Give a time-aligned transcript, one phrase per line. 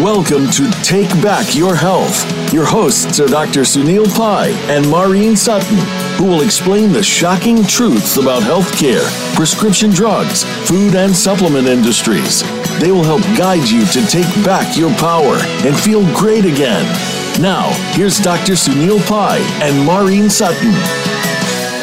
[0.00, 2.24] Welcome to Take Back Your Health.
[2.54, 3.60] Your hosts are Dr.
[3.60, 5.76] Sunil Pai and Maureen Sutton,
[6.16, 12.40] who will explain the shocking truths about healthcare, prescription drugs, food and supplement industries.
[12.80, 15.36] They will help guide you to take back your power
[15.66, 16.86] and feel great again.
[17.38, 18.54] Now, here's Dr.
[18.54, 21.09] Sunil Pai and Maureen Sutton.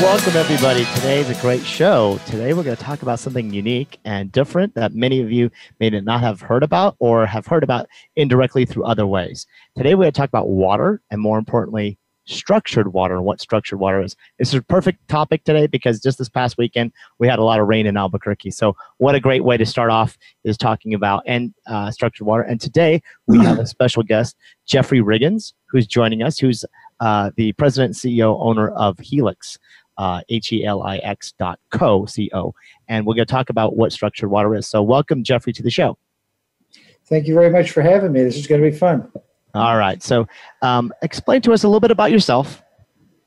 [0.02, 0.86] Welcome, everybody.
[0.94, 2.20] Today is a great show.
[2.28, 5.90] Today, we're going to talk about something unique and different that many of you may
[5.90, 9.48] not have heard about or have heard about indirectly through other ways.
[9.76, 13.80] Today, we're going to talk about water and, more importantly, structured water and what structured
[13.80, 14.16] water is.
[14.38, 17.60] This is a perfect topic today because just this past weekend, we had a lot
[17.60, 18.52] of rain in Albuquerque.
[18.52, 22.44] So, what a great way to start off is talking about and uh, structured water.
[22.44, 24.36] And today, we have a special guest,
[24.68, 26.64] Jeffrey Riggins, who's joining us, who's
[27.00, 29.58] uh, the president, and CEO, owner of Helix
[29.98, 32.54] uh, H-E-L-I-X dot co, C-O.
[32.88, 34.68] And we're going to talk about what structured water is.
[34.68, 35.98] So welcome, Jeffrey, to the show.
[37.06, 38.24] Thank you very much for having me.
[38.24, 39.10] This is going to be fun.
[39.54, 40.04] All right.
[40.04, 40.28] So
[40.62, 42.62] um, explain to us a little bit about yourself.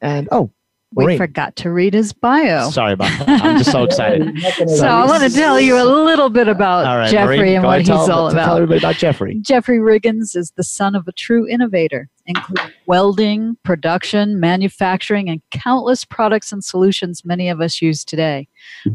[0.03, 0.51] And, oh,
[0.95, 1.19] we Maureen.
[1.19, 2.69] forgot to read his bio.
[2.71, 3.43] Sorry about that.
[3.43, 4.37] I'm just so excited.
[4.69, 7.79] so I want to tell you a little bit about right, Jeffrey Maureen, and what
[7.79, 8.45] he's tell, all about.
[8.45, 9.39] Tell everybody about Jeffrey.
[9.41, 16.05] Jeffrey Riggins is the son of a true innovator, including welding, production, manufacturing, and countless
[16.05, 18.49] products and solutions many of us use today.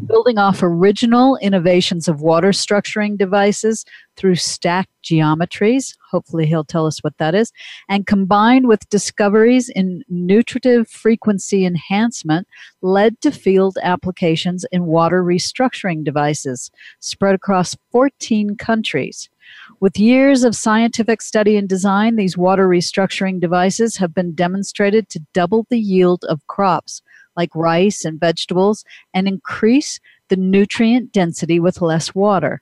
[0.07, 3.85] Building off original innovations of water structuring devices
[4.17, 7.51] through stacked geometries, hopefully he'll tell us what that is,
[7.89, 12.47] and combined with discoveries in nutritive frequency enhancement,
[12.81, 19.29] led to field applications in water restructuring devices spread across 14 countries.
[19.79, 25.25] With years of scientific study and design, these water restructuring devices have been demonstrated to
[25.33, 27.01] double the yield of crops
[27.35, 32.61] like rice and vegetables and increase the nutrient density with less water.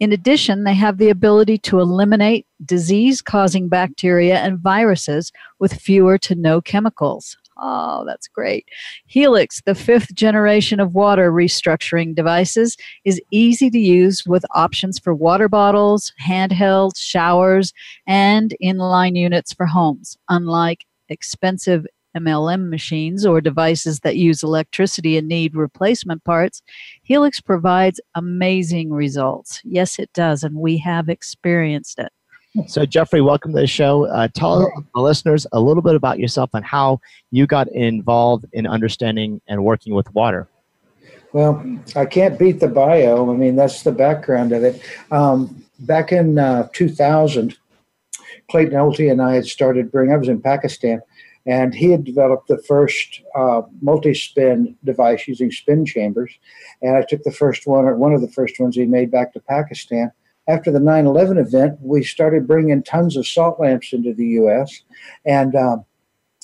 [0.00, 6.18] In addition, they have the ability to eliminate disease causing bacteria and viruses with fewer
[6.18, 7.36] to no chemicals.
[7.56, 8.68] Oh, that's great.
[9.06, 15.14] Helix, the fifth generation of water restructuring devices, is easy to use with options for
[15.14, 17.72] water bottles, handheld showers,
[18.06, 20.16] and inline units for homes.
[20.28, 26.62] Unlike expensive MLM machines or devices that use electricity and need replacement parts,
[27.02, 29.60] Helix provides amazing results.
[29.64, 32.12] Yes, it does, and we have experienced it.
[32.68, 34.06] So, Jeffrey, welcome to the show.
[34.06, 37.00] Uh, tell the listeners a little bit about yourself and how
[37.32, 40.48] you got involved in understanding and working with water.
[41.32, 41.64] Well,
[41.96, 43.28] I can't beat the bio.
[43.28, 44.80] I mean, that's the background of it.
[45.10, 47.56] Um, back in uh, 2000,
[48.48, 51.02] Clayton Nolte and I had started bringing, I was in Pakistan,
[51.46, 56.32] and he had developed the first uh, multi-spin device using spin chambers.
[56.82, 59.32] And I took the first one, or one of the first ones he made back
[59.32, 60.12] to Pakistan.
[60.46, 64.82] After the 9/11 event, we started bringing tons of salt lamps into the U.S.
[65.24, 65.84] and um,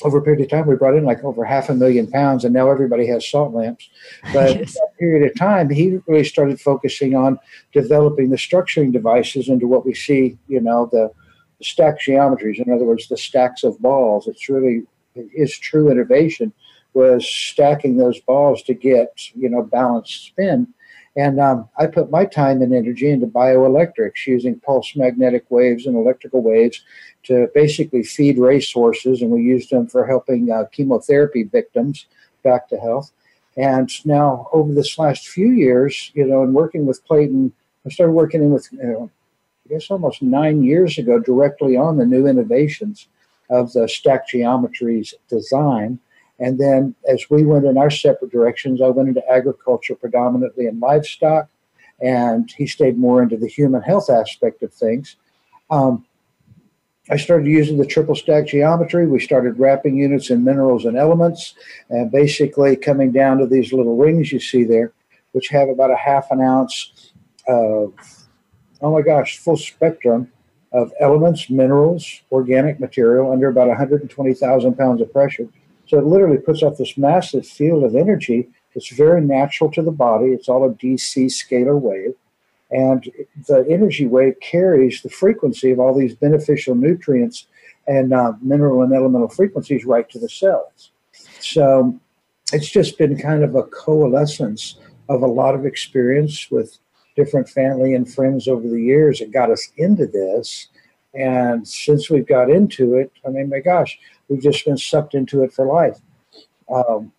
[0.02, 2.54] over a period of time, we brought in like over half a million pounds, and
[2.54, 3.88] now everybody has salt lamps.
[4.32, 4.74] But yes.
[4.74, 7.38] that period of time, he really started focusing on
[7.72, 11.10] developing the structuring devices into what we see, you know, the
[11.62, 12.64] stack geometries.
[12.64, 14.26] In other words, the stacks of balls.
[14.26, 14.84] It's really
[15.32, 16.52] his true innovation
[16.92, 20.68] was stacking those balls to get you know balanced spin.
[21.16, 25.96] And um, I put my time and energy into bioelectrics, using pulse magnetic waves and
[25.96, 26.84] electrical waves
[27.24, 32.06] to basically feed racehorses, and we used them for helping uh, chemotherapy victims
[32.44, 33.10] back to health.
[33.56, 37.52] And now, over this last few years, you know, and working with Clayton,
[37.84, 39.10] I started working in with you know,
[39.70, 43.08] guess almost nine years ago, directly on the new innovations
[43.48, 45.98] of the stack geometries design.
[46.40, 50.80] And then as we went in our separate directions, I went into agriculture predominantly in
[50.80, 51.48] livestock,
[52.00, 55.16] and he stayed more into the human health aspect of things.
[55.70, 56.06] Um,
[57.10, 59.06] I started using the triple stack geometry.
[59.06, 61.54] We started wrapping units in minerals and elements,
[61.90, 64.92] and basically coming down to these little rings you see there,
[65.32, 67.12] which have about a half an ounce
[67.46, 67.92] of
[68.80, 70.32] oh my gosh, full spectrum
[70.72, 75.48] of elements, minerals, organic material under about 120,000 pounds of pressure.
[75.90, 78.48] So it literally puts off this massive field of energy.
[78.76, 80.26] It's very natural to the body.
[80.26, 82.14] It's all a DC scalar wave.
[82.70, 83.10] And
[83.48, 87.48] the energy wave carries the frequency of all these beneficial nutrients
[87.88, 90.92] and uh, mineral and elemental frequencies right to the cells.
[91.40, 91.98] So
[92.52, 94.76] it's just been kind of a coalescence
[95.08, 96.78] of a lot of experience with
[97.16, 100.68] different family and friends over the years that got us into this.
[101.14, 103.98] And since we've got into it, I mean, my gosh,
[104.28, 105.98] we've just been sucked into it for life.
[106.72, 107.12] Um,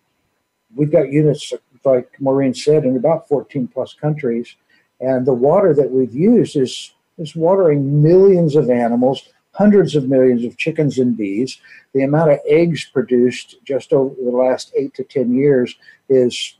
[0.74, 1.52] we've got units,
[1.84, 4.56] like Maureen said, in about 14 plus countries.
[5.00, 10.44] And the water that we've used is is watering millions of animals, hundreds of millions
[10.44, 11.60] of chickens and bees.
[11.92, 15.76] The amount of eggs produced just over the last eight to 10 years
[16.08, 16.56] is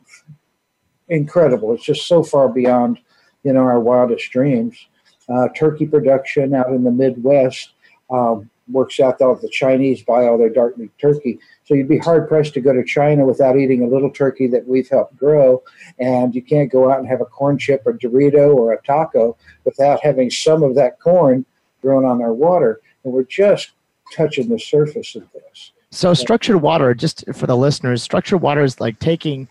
[1.09, 1.73] incredible.
[1.73, 2.99] It's just so far beyond,
[3.45, 4.87] you know, our wildest dreams.
[5.29, 7.73] Uh, turkey production out in the Midwest
[8.11, 11.39] um, works out that the Chinese buy all their dark meat turkey.
[11.65, 14.67] So you'd be hard pressed to go to China without eating a little turkey that
[14.67, 15.63] we've helped grow.
[15.99, 19.37] And you can't go out and have a corn chip or Dorito or a taco
[19.65, 21.45] without having some of that corn
[21.81, 22.81] grown on our water.
[23.05, 23.73] And we're just
[24.15, 25.73] touching the surface of this.
[25.91, 29.47] So, structured water, just for the listeners, structured water is like taking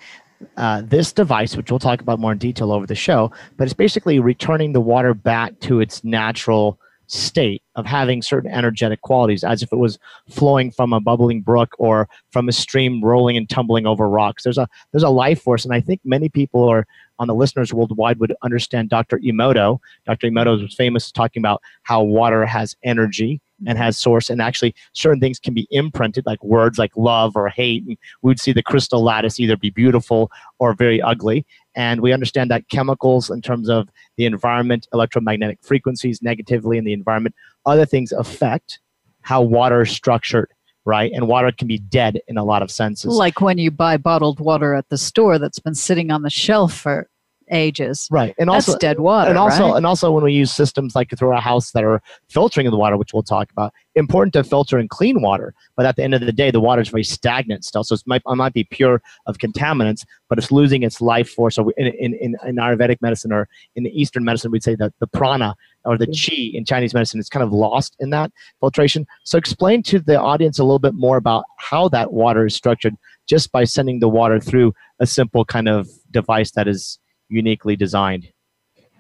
[0.58, 3.74] uh, this device, which we'll talk about more in detail over the show, but it's
[3.74, 9.62] basically returning the water back to its natural state of having certain energetic qualities as
[9.62, 10.00] if it was
[10.30, 14.44] flowing from a bubbling brook or from a stream rolling and tumbling over rocks.
[14.44, 16.88] There's a there's a life force and i think many people are
[17.22, 19.80] on the listeners worldwide would understand dr emoto.
[20.08, 23.84] Dr emoto was famous talking about how water has energy and mm-hmm.
[23.84, 27.86] has source and actually certain things can be imprinted like words like love or hate
[27.86, 31.46] and we'd see the crystal lattice either be beautiful or very ugly.
[31.76, 36.94] And we understand that chemicals in terms of the environment electromagnetic frequencies negatively in the
[36.94, 37.36] environment
[37.68, 38.80] other things affect
[39.22, 40.52] how water is structured
[40.86, 41.12] right?
[41.14, 43.14] And water can be dead in a lot of senses.
[43.14, 46.74] Like when you buy bottled water at the store that's been sitting on the shelf
[46.74, 47.08] for
[47.52, 48.08] ages.
[48.12, 49.30] Right, and also That's dead water.
[49.30, 49.78] And also, right?
[49.78, 52.98] and also, when we use systems like through our house that are filtering the water,
[52.98, 55.54] which we'll talk about, important to filter and clean water.
[55.76, 58.02] But at the end of the day, the water is very stagnant still, so it
[58.06, 61.56] might, it might be pure of contaminants, but it's losing its life force.
[61.56, 64.94] So in in in, in Ayurvedic medicine or in the Eastern medicine, we'd say that
[65.00, 65.56] the prana
[65.86, 66.36] or the mm-hmm.
[66.36, 69.08] chi in Chinese medicine is kind of lost in that filtration.
[69.24, 72.96] So explain to the audience a little bit more about how that water is structured
[73.28, 77.00] just by sending the water through a simple kind of device that is
[77.32, 78.32] uniquely designed?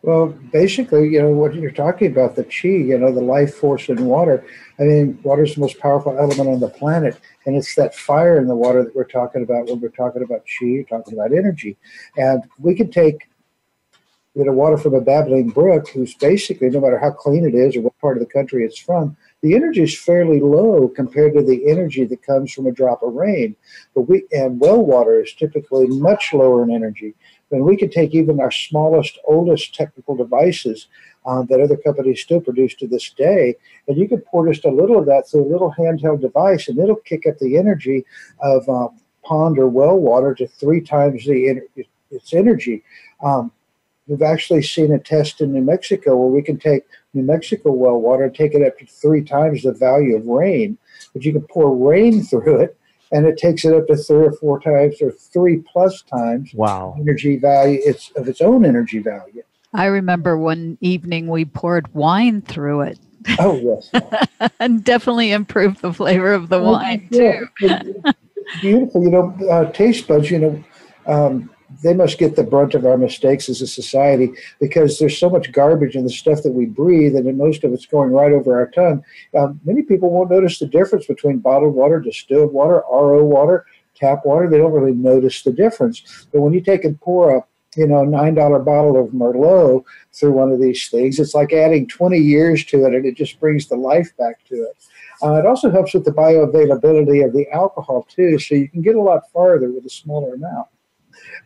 [0.03, 3.87] Well, basically, you know, what you're talking about, the chi, you know, the life force
[3.87, 4.43] in water.
[4.79, 7.19] I mean, water is the most powerful element on the planet.
[7.45, 10.43] And it's that fire in the water that we're talking about when we're talking about
[10.47, 11.77] chi, we're talking about energy.
[12.17, 13.29] And we can take,
[14.33, 17.75] you know, water from a babbling brook, who's basically, no matter how clean it is
[17.75, 21.43] or what part of the country it's from, the energy is fairly low compared to
[21.43, 23.55] the energy that comes from a drop of rain.
[23.93, 27.13] But we and well water is typically much lower in energy
[27.51, 30.87] then we could take even our smallest, oldest technical devices
[31.25, 33.55] um, that other companies still produce to this day,
[33.87, 36.79] and you could pour just a little of that through a little handheld device, and
[36.79, 38.05] it'll kick up the energy
[38.41, 41.61] of um, pond or well water to three times the
[42.09, 42.83] its energy.
[43.23, 43.51] Um,
[44.07, 46.83] we've actually seen a test in New Mexico where we can take
[47.13, 50.77] New Mexico well water and take it up to three times the value of rain,
[51.13, 52.77] but you can pour rain through it
[53.11, 56.95] and it takes it up to three or four times or three plus times wow.
[56.99, 59.43] energy value it's of its own energy value.
[59.73, 62.99] I remember one evening we poured wine through it.
[63.39, 63.91] Oh yes.
[64.59, 67.47] And definitely improved the flavor of the oh, wine too.
[68.61, 70.63] Beautiful you know uh, taste buds you know
[71.05, 71.49] um,
[71.83, 75.51] they must get the brunt of our mistakes as a society because there's so much
[75.51, 78.67] garbage in the stuff that we breathe, and most of it's going right over our
[78.67, 79.03] tongue.
[79.37, 83.65] Um, many people won't notice the difference between bottled water, distilled water, RO water,
[83.95, 84.49] tap water.
[84.49, 86.27] They don't really notice the difference.
[86.31, 87.43] But when you take and pour a
[87.77, 89.83] you know nine dollar bottle of Merlot
[90.13, 93.39] through one of these things, it's like adding 20 years to it, and it just
[93.39, 94.77] brings the life back to it.
[95.23, 98.95] Uh, it also helps with the bioavailability of the alcohol too, so you can get
[98.95, 100.67] a lot farther with a smaller amount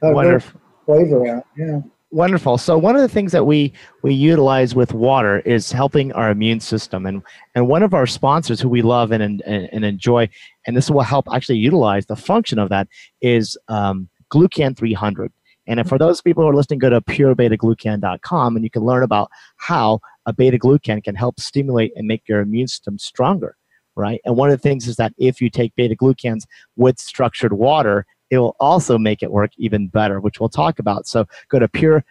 [0.01, 0.61] Wonderful.
[0.85, 1.45] flavor out.
[1.57, 1.81] Yeah.
[2.11, 2.57] Wonderful.
[2.57, 6.59] So one of the things that we we utilize with water is helping our immune
[6.59, 7.21] system, and
[7.55, 10.29] and one of our sponsors who we love and and, and enjoy,
[10.65, 12.87] and this will help actually utilize the function of that
[13.21, 15.31] is um, Glucan 300.
[15.67, 19.31] And for those people who are listening, go to purebetaglucan.com and you can learn about
[19.57, 23.55] how a beta glucan can help stimulate and make your immune system stronger,
[23.95, 24.21] right?
[24.25, 28.05] And one of the things is that if you take beta glucans with structured water,
[28.35, 31.07] it will also make it work even better, which we'll talk about.
[31.07, 32.03] So go to pure,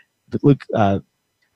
[0.74, 1.00] uh,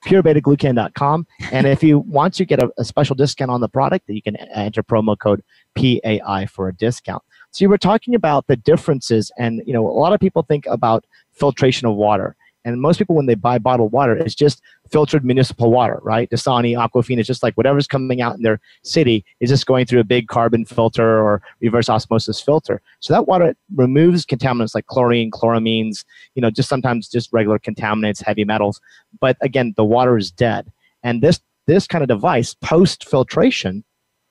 [0.04, 1.26] purebetaglucan.com.
[1.50, 4.36] And if you want to get a, a, special discount on the product, you can
[4.36, 5.42] enter promo code
[5.74, 7.22] PAI for a discount.
[7.50, 10.66] So you were talking about the differences, and you know a lot of people think
[10.66, 12.36] about filtration of water.
[12.64, 14.60] And most people, when they buy bottled water, it's just
[14.90, 16.28] filtered municipal water, right?
[16.28, 20.00] Dasani, Aquafina, it's just like whatever's coming out in their city is just going through
[20.00, 22.82] a big carbon filter or reverse osmosis filter.
[23.00, 28.22] So that water removes contaminants like chlorine, chloramines, you know, just sometimes just regular contaminants,
[28.22, 28.80] heavy metals.
[29.20, 30.70] But again, the water is dead.
[31.02, 33.84] And this this kind of device, post filtration,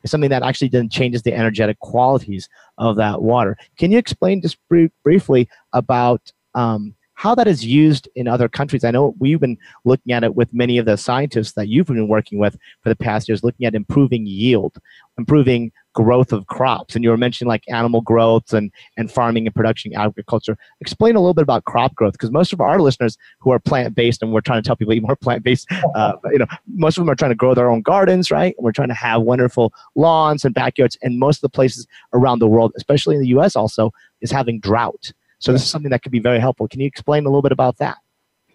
[0.04, 3.56] is something that actually then changes the energetic qualities of that water.
[3.78, 4.58] Can you explain just
[5.04, 8.84] briefly about um, how that is used in other countries.
[8.84, 12.08] I know we've been looking at it with many of the scientists that you've been
[12.08, 14.78] working with for the past years, looking at improving yield,
[15.18, 16.94] improving growth of crops.
[16.94, 20.60] And you were mentioning like animal growth and, and farming and production agriculture.
[20.80, 23.96] Explain a little bit about crop growth because most of our listeners who are plant
[23.96, 27.00] based, and we're trying to tell people eat more plant based, uh, you know, most
[27.00, 28.54] of them are trying to grow their own gardens, right?
[28.56, 31.00] And we're trying to have wonderful lawns and backyards.
[31.02, 34.60] And most of the places around the world, especially in the US also, is having
[34.60, 35.14] drought.
[35.40, 36.68] So this is something that could be very helpful.
[36.68, 37.98] Can you explain a little bit about that?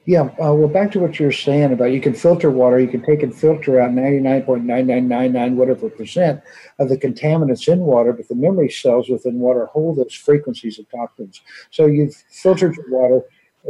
[0.04, 2.88] Yeah, uh, well, back to what you were saying about you can filter water, you
[2.88, 6.42] can take and filter out 99.9999 whatever percent
[6.80, 10.90] of the contaminants in water, but the memory cells within water hold those frequencies of
[10.90, 11.40] toxins.
[11.70, 13.22] So you've filtered your water,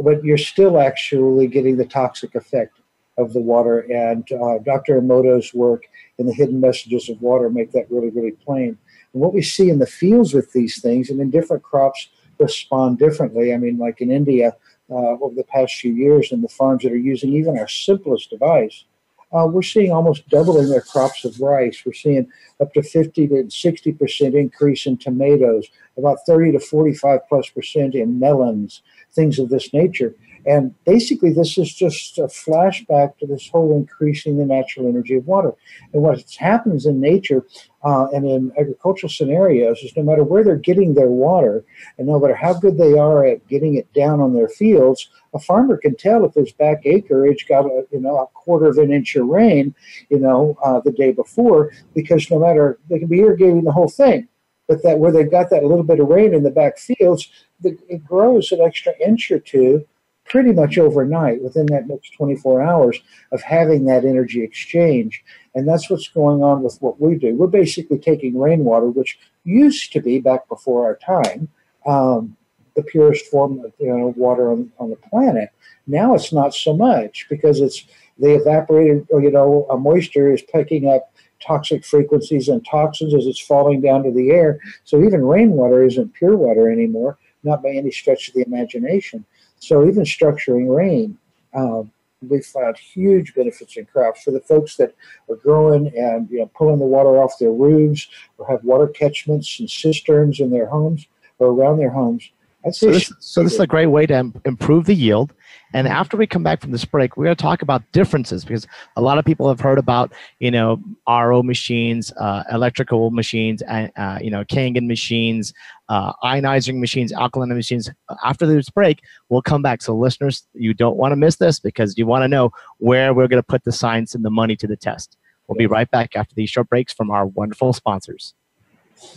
[0.03, 2.79] but you're still actually getting the toxic effect
[3.19, 3.81] of the water.
[3.81, 4.99] And uh, Dr.
[4.99, 5.83] Emoto's work
[6.17, 8.77] in the hidden messages of water make that really, really plain.
[9.13, 12.09] And what we see in the fields with these things, and in different crops
[12.39, 13.53] respond differently.
[13.53, 14.55] I mean, like in India,
[14.89, 18.29] uh, over the past few years and the farms that are using even our simplest
[18.29, 18.85] device,
[19.33, 21.81] uh, we're seeing almost doubling their crops of rice.
[21.85, 22.29] We're seeing
[22.61, 27.95] up to 50 to 60 percent increase in tomatoes, about 30 to 45 plus percent
[27.95, 30.15] in melons, things of this nature.
[30.45, 35.25] And basically, this is just a flashback to this whole increasing the natural energy of
[35.25, 35.53] water.
[35.93, 37.45] And what happens in nature
[37.83, 41.63] uh, and in agricultural scenarios is no matter where they're getting their water,
[41.97, 45.39] and no matter how good they are at getting it down on their fields, a
[45.39, 48.91] farmer can tell if his back acreage got a you know a quarter of an
[48.91, 49.73] inch of rain,
[50.09, 53.89] you know, uh, the day before, because no matter they can be irrigating the whole
[53.89, 54.27] thing,
[54.67, 57.29] but that where they've got that little bit of rain in the back fields,
[57.61, 59.85] the, it grows an extra inch or two
[60.25, 62.99] pretty much overnight within that next 24 hours
[63.31, 65.23] of having that energy exchange.
[65.55, 67.35] And that's what's going on with what we do.
[67.35, 71.49] We're basically taking rainwater, which used to be back before our time,
[71.85, 72.35] um,
[72.75, 75.49] the purest form of you know, water on, on the planet.
[75.85, 77.85] Now it's not so much because it's
[78.17, 81.13] the evaporated, or, you know, moisture is picking up
[81.45, 84.59] toxic frequencies and toxins as it's falling down to the air.
[84.85, 89.25] So even rainwater isn't pure water anymore, not by any stretch of the imagination.
[89.63, 91.17] So even structuring rain,
[91.53, 91.89] um,
[92.21, 94.93] we found huge benefits in crops for the folks that
[95.29, 99.61] are growing and you know pulling the water off their roofs or have water catchments
[99.61, 101.07] and cisterns in their homes
[101.39, 102.29] or around their homes.
[102.71, 105.33] So this, so this is a great way to improve the yield
[105.73, 108.67] and after we come back from this break, we're going to talk about differences because
[108.95, 113.91] a lot of people have heard about, you know, RO machines, uh, electrical machines, and,
[113.97, 115.51] uh, you know, Kangen machines,
[115.89, 117.89] uh, ionizing machines, alkaline machines.
[118.23, 119.81] After this break, we'll come back.
[119.81, 123.27] So, listeners, you don't want to miss this because you want to know where we're
[123.27, 125.17] going to put the science and the money to the test.
[125.47, 128.35] We'll be right back after these short breaks from our wonderful sponsors.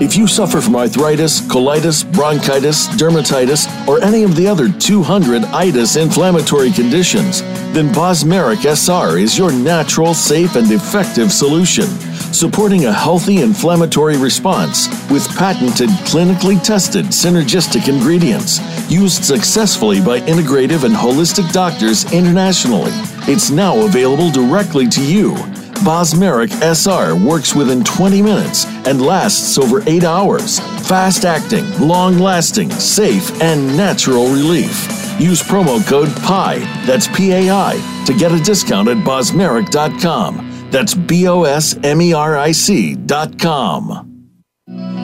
[0.00, 5.96] If you suffer from arthritis, colitis, bronchitis, dermatitis, or any of the other 200 itis
[5.96, 7.42] inflammatory conditions,
[7.74, 11.84] then Bosmeric SR is your natural, safe, and effective solution
[12.32, 20.84] supporting a healthy inflammatory response with patented, clinically tested synergistic ingredients used successfully by integrative
[20.84, 22.92] and holistic doctors internationally.
[23.28, 25.36] It's now available directly to you.
[25.84, 30.60] Bosmeric SR works within 20 minutes and lasts over 8 hours.
[30.88, 34.88] Fast acting, long lasting, safe, and natural relief.
[35.20, 40.68] Use promo code PI, that's P A I, to get a discount at bosmeric.com.
[40.70, 44.09] That's B O S M E R I C dot com.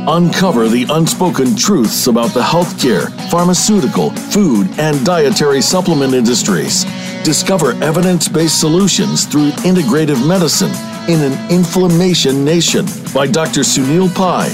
[0.08, 6.84] Uncover the unspoken truths about the healthcare, pharmaceutical, food, and dietary supplement industries.
[7.24, 10.70] Discover evidence based solutions through integrative medicine
[11.08, 13.62] in an inflammation nation by Dr.
[13.62, 14.48] Sunil Pai.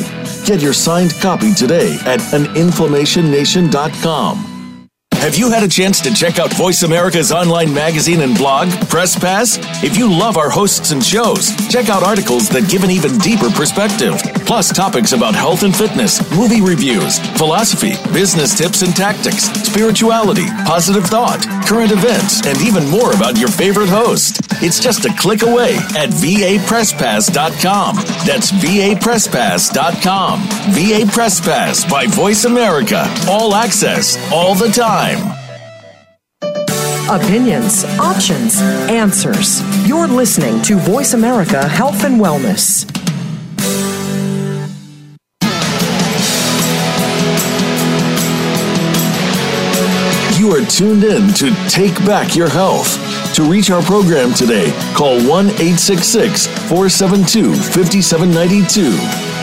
[0.46, 4.52] Get your signed copy today at aninflammationnation.com.
[5.22, 9.16] Have you had a chance to check out Voice America's online magazine and blog, Press
[9.16, 9.56] Pass?
[9.84, 13.48] If you love our hosts and shows, check out articles that give an even deeper
[13.50, 14.20] perspective,
[14.52, 21.06] plus topics about health and fitness, movie reviews, philosophy, business tips and tactics, spirituality, positive
[21.06, 24.40] thought, current events, and even more about your favorite host.
[24.62, 27.96] It's just a click away at vapresspass.com.
[28.26, 30.40] That's vapresspass.com.
[30.74, 33.06] VA Press Pass by Voice America.
[33.26, 35.38] All access, all the time time.
[37.08, 39.60] Opinions, options, answers.
[39.86, 42.91] You're listening to Voice America Health and Wellness.
[50.52, 52.98] Are tuned in to Take Back Your Health.
[53.36, 58.90] To reach our program today, call 1 866 472 5792.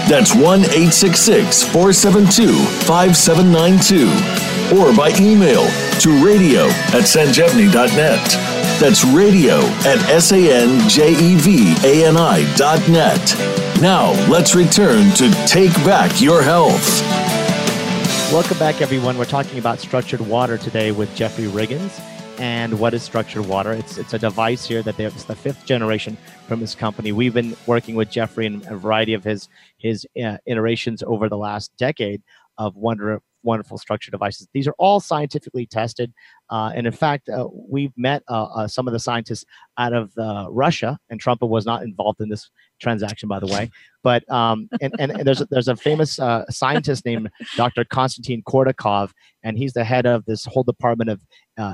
[0.07, 2.53] That's 1 866 472
[2.85, 4.77] 5792.
[4.77, 5.65] Or by email
[6.01, 8.29] to radio at sanjevani.net.
[8.79, 9.57] That's radio
[9.89, 10.93] at S-A-N-J-E-V-A-N-I
[12.55, 13.35] dot net.
[13.81, 17.28] Now, let's return to Take Back Your Health.
[18.31, 19.17] Welcome back, everyone.
[19.17, 21.99] We're talking about structured water today with Jeffrey Riggins.
[22.39, 23.73] And what is structured water?
[23.73, 26.15] It's it's a device here that it's the fifth generation
[26.47, 27.11] from his company.
[27.11, 31.37] We've been working with Jeffrey in a variety of his his uh, iterations over the
[31.37, 32.21] last decade
[32.59, 34.47] of wonder wonderful structured devices.
[34.53, 36.13] These are all scientifically tested.
[36.49, 39.45] Uh, and in fact, uh, we've met uh, uh some of the scientists
[39.77, 42.49] out of uh, Russia, and Trump was not involved in this
[42.81, 43.69] transaction, by the way.
[44.03, 47.83] But um, and, and, and, there's a, there's a famous uh, scientist named Dr.
[47.85, 49.11] Konstantin Korotkov,
[49.43, 51.21] and he's the head of this whole department of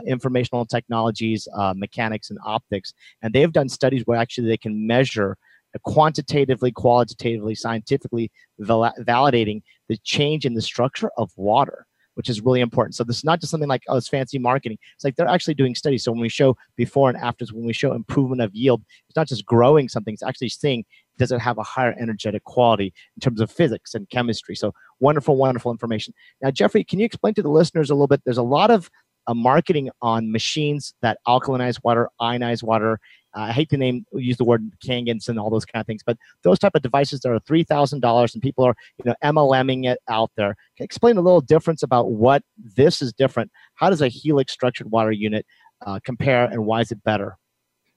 [0.08, 2.94] informational technologies, mechanics, and optics.
[3.22, 5.38] And they've done studies where actually they can measure
[5.84, 12.62] quantitatively, qualitatively, scientifically val- validating the change in the structure of water, which is really
[12.62, 12.95] important.
[12.95, 14.77] So this is not just something like, oh, it's fancy marketing.
[14.95, 16.03] It's like they're actually doing studies.
[16.03, 19.27] So when we show before and afters, when we show improvement of yield, it's not
[19.27, 20.84] just growing something, it's actually seeing
[21.17, 24.55] does it have a higher energetic quality in terms of physics and chemistry.
[24.55, 26.13] So wonderful, wonderful information.
[26.41, 28.22] Now, Jeffrey, can you explain to the listeners a little bit?
[28.25, 28.89] There's a lot of
[29.27, 33.00] uh, marketing on machines that alkalinize water, ionize water,
[33.36, 36.18] I hate to name use the word Kangens and all those kind of things, but
[36.44, 39.86] those type of devices that are three thousand dollars and people are you know MLMing
[39.86, 40.56] it out there.
[40.80, 43.51] explain a little difference about what this is different.
[43.75, 45.46] How does a Helix structured water unit
[45.86, 47.38] uh, compare, and why is it better?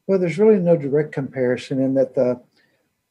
[0.07, 2.41] Well, there's really no direct comparison in that the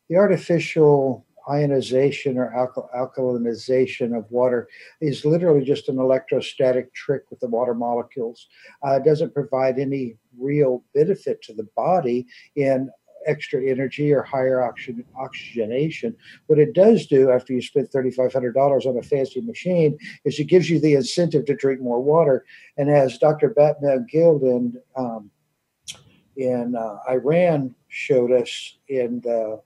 [0.09, 4.67] the artificial ionization or alkal- alkalinization of water
[5.01, 8.47] is literally just an electrostatic trick with the water molecules.
[8.85, 12.25] Uh, it doesn't provide any real benefit to the body
[12.55, 12.89] in
[13.25, 16.15] extra energy or higher oxygen, oxygenation.
[16.47, 20.69] What it does do after you spend $3,500 on a fancy machine is it gives
[20.69, 22.45] you the incentive to drink more water.
[22.77, 23.49] And as Dr.
[23.49, 25.29] Batmanghelidj in, um,
[26.37, 29.61] in uh, Iran showed us in the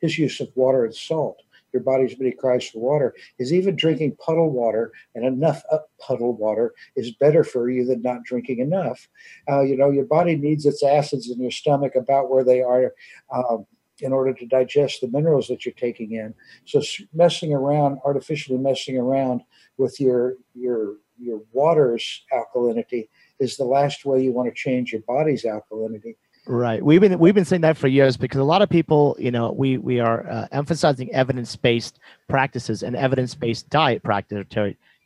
[0.00, 1.42] his use of water and salt.
[1.76, 6.34] Your body's many cries for water is even drinking puddle water and enough up puddle
[6.34, 9.08] water is better for you than not drinking enough.
[9.46, 12.94] Uh, you know, your body needs its acids in your stomach about where they are.
[13.30, 13.66] Um,
[14.00, 16.34] in order to digest the minerals that you're taking in.
[16.66, 16.82] So
[17.14, 19.40] messing around, artificially messing around
[19.78, 23.08] with your your your water's alkalinity
[23.38, 26.16] is the last way you want to change your body's alkalinity.
[26.46, 26.82] Right.
[26.82, 29.50] We've been we've been saying that for years because a lot of people, you know,
[29.52, 34.46] we we are uh, emphasizing evidence-based practices and evidence-based diet practice,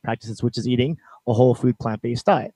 [0.05, 2.53] practices, which is eating a whole food plant-based diet,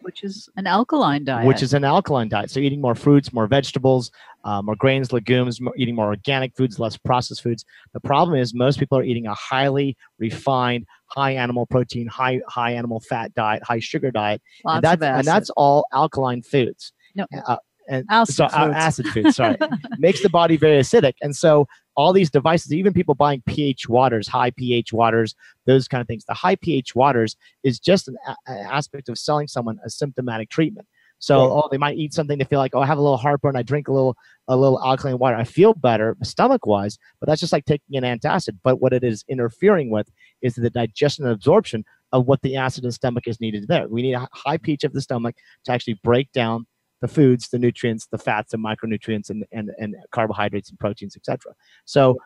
[0.00, 1.46] which is an alkaline diet.
[1.46, 2.50] Which is an alkaline diet.
[2.50, 4.10] So eating more fruits, more vegetables,
[4.44, 7.66] uh, more grains, legumes, more, eating more organic foods, less processed foods.
[7.92, 12.72] The problem is most people are eating a highly refined, high animal protein, high high
[12.72, 16.92] animal fat diet, high sugar diet, Lots and that's and that's all alkaline foods.
[17.14, 17.26] No.
[17.46, 17.56] Uh,
[17.88, 18.76] and acid so, uh, foods.
[18.76, 19.56] acid food, sorry,
[19.98, 21.14] makes the body very acidic.
[21.22, 21.66] And so
[21.96, 25.34] all these devices, even people buying pH waters, high pH waters,
[25.66, 29.18] those kind of things, the high pH waters is just an, a- an aspect of
[29.18, 30.86] selling someone a symptomatic treatment.
[31.20, 31.50] So, Yeah.
[31.52, 32.36] oh, they might eat something.
[32.38, 33.56] They feel like, oh, I have a little heartburn.
[33.56, 34.16] I drink a little,
[34.48, 35.36] a little alkaline water.
[35.36, 38.58] I feel better stomach wise, but that's just like taking an antacid.
[38.64, 40.10] But what it is interfering with
[40.42, 43.88] is the digestion and absorption of what the acid in the stomach is needed there.
[43.88, 46.66] We need a high pH of the stomach to actually break down
[47.04, 51.52] the foods, the nutrients, the fats, the micronutrients, and and, and carbohydrates and proteins, etc.
[51.84, 52.16] So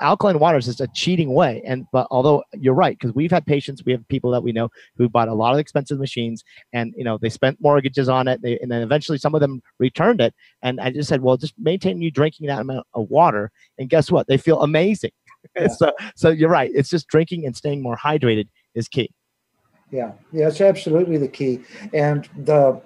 [0.00, 3.44] alkaline waters is just a cheating way and but although you're right because we've had
[3.44, 4.66] patients we have people that we know
[4.96, 8.40] who bought a lot of expensive machines and you know they spent mortgages on it
[8.40, 11.52] they, and then eventually some of them returned it and i just said well just
[11.58, 15.12] maintain you drinking that amount of water and guess what they feel amazing
[15.54, 15.68] Yeah.
[15.68, 19.10] so so you're right it's just drinking and staying more hydrated is key
[19.90, 21.60] Yeah, yeah, it's absolutely the key.
[21.92, 22.80] And the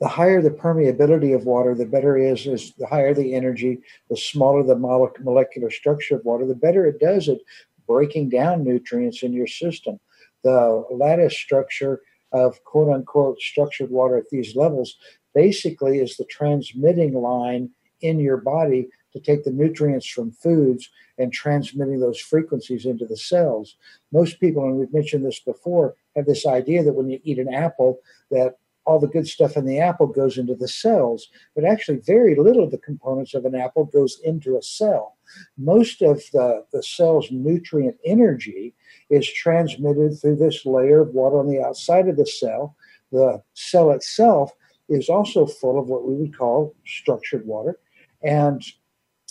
[0.00, 2.46] the higher the permeability of water, the better it is.
[2.46, 7.00] Is the higher the energy, the smaller the molecular structure of water, the better it
[7.00, 7.38] does at
[7.86, 9.98] breaking down nutrients in your system.
[10.44, 14.96] The lattice structure of quote unquote structured water at these levels
[15.34, 21.32] basically is the transmitting line in your body to take the nutrients from foods and
[21.32, 23.76] transmitting those frequencies into the cells.
[24.12, 27.52] Most people, and we've mentioned this before, have this idea that when you eat an
[27.52, 28.56] apple, that
[28.88, 32.64] all the good stuff in the apple goes into the cells, but actually very little
[32.64, 35.16] of the components of an apple goes into a cell.
[35.58, 38.74] Most of the, the cell's nutrient energy
[39.10, 42.74] is transmitted through this layer of water on the outside of the cell
[43.12, 44.52] the cell itself
[44.88, 47.78] is also full of what we would call structured water.
[48.22, 48.62] And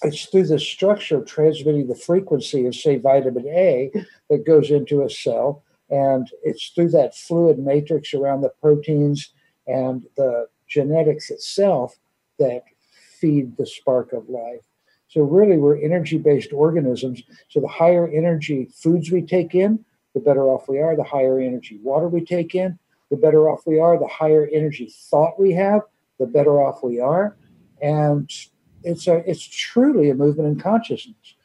[0.03, 3.91] it's through the structure transmitting the frequency of, say, vitamin A
[4.29, 5.63] that goes into a cell.
[5.89, 9.31] And it's through that fluid matrix around the proteins
[9.67, 11.97] and the genetics itself
[12.39, 12.63] that
[13.19, 14.61] feed the spark of life.
[15.09, 17.23] So, really, we're energy based organisms.
[17.49, 20.95] So, the higher energy foods we take in, the better off we are.
[20.95, 22.77] The higher energy water we take in,
[23.09, 23.97] the better off we are.
[23.97, 25.81] The higher energy thought we have,
[26.19, 27.37] the better off we are.
[27.81, 28.29] And
[28.83, 31.35] it's a it's truly a movement in consciousness.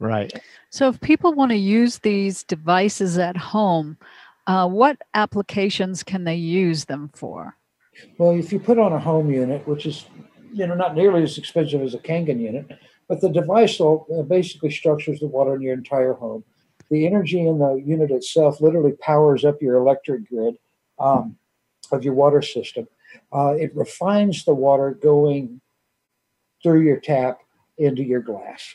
[0.00, 0.32] Right.
[0.70, 3.96] So, if people want to use these devices at home,
[4.48, 7.54] uh, what applications can they use them for?
[8.16, 10.06] Well, if you put on a home unit, which is
[10.52, 12.66] you know not nearly as expensive as a Kangen unit,
[13.08, 16.44] but the device uh, basically structures the water in your entire home.
[16.90, 20.56] The energy in the unit itself literally powers up your electric grid
[20.98, 21.36] um,
[21.92, 22.88] of your water system.
[23.30, 25.60] Uh, it refines the water going
[26.62, 27.40] through your tap
[27.76, 28.74] into your glass.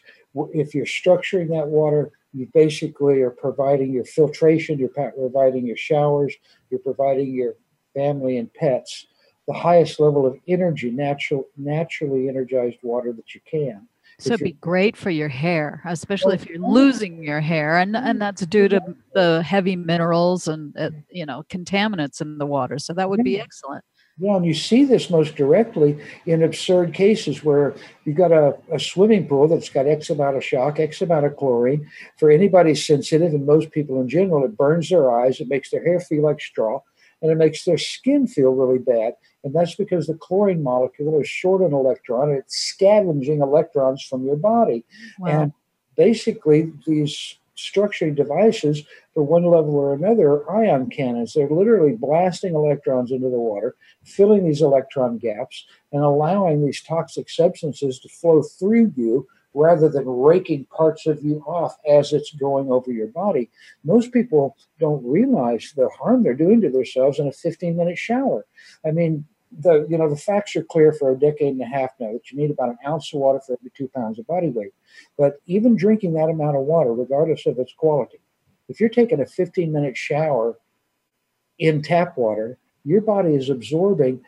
[0.53, 6.33] If you're structuring that water, you basically are providing your filtration, you're providing your showers,
[6.69, 7.53] you're providing your
[7.93, 9.05] family and pets
[9.47, 13.87] the highest level of energy, natural, naturally energized water that you can.
[14.19, 18.21] So it'd be great for your hair, especially if you're losing your hair, and and
[18.21, 18.79] that's due to
[19.13, 22.77] the heavy minerals and uh, you know contaminants in the water.
[22.77, 23.83] So that would be excellent.
[24.19, 25.97] Yeah, and you see this most directly
[26.27, 27.73] in absurd cases where
[28.05, 31.35] you've got a, a swimming pool that's got X amount of shock, X amount of
[31.35, 31.89] chlorine.
[32.17, 35.83] For anybody sensitive, and most people in general, it burns their eyes, it makes their
[35.83, 36.81] hair feel like straw,
[37.23, 39.13] and it makes their skin feel really bad.
[39.43, 44.25] And that's because the chlorine molecule is short an electron, and it's scavenging electrons from
[44.25, 44.85] your body.
[45.17, 45.27] Wow.
[45.27, 45.53] And
[45.97, 51.33] basically, these structuring devices, for one level or another, are ion cannons.
[51.33, 57.29] They're literally blasting electrons into the water, filling these electron gaps, and allowing these toxic
[57.29, 62.71] substances to flow through you rather than raking parts of you off as it's going
[62.71, 63.49] over your body.
[63.83, 68.45] Most people don't realize the harm they're doing to themselves in a 15 minute shower.
[68.85, 69.25] I mean,
[69.59, 72.31] the you know the facts are clear for a decade and a half now that
[72.31, 74.73] you need about an ounce of water for every two pounds of body weight.
[75.17, 78.19] But even drinking that amount of water, regardless of its quality,
[78.69, 80.57] if you're taking a 15 minute shower
[81.59, 84.21] in tap water, your body is absorbing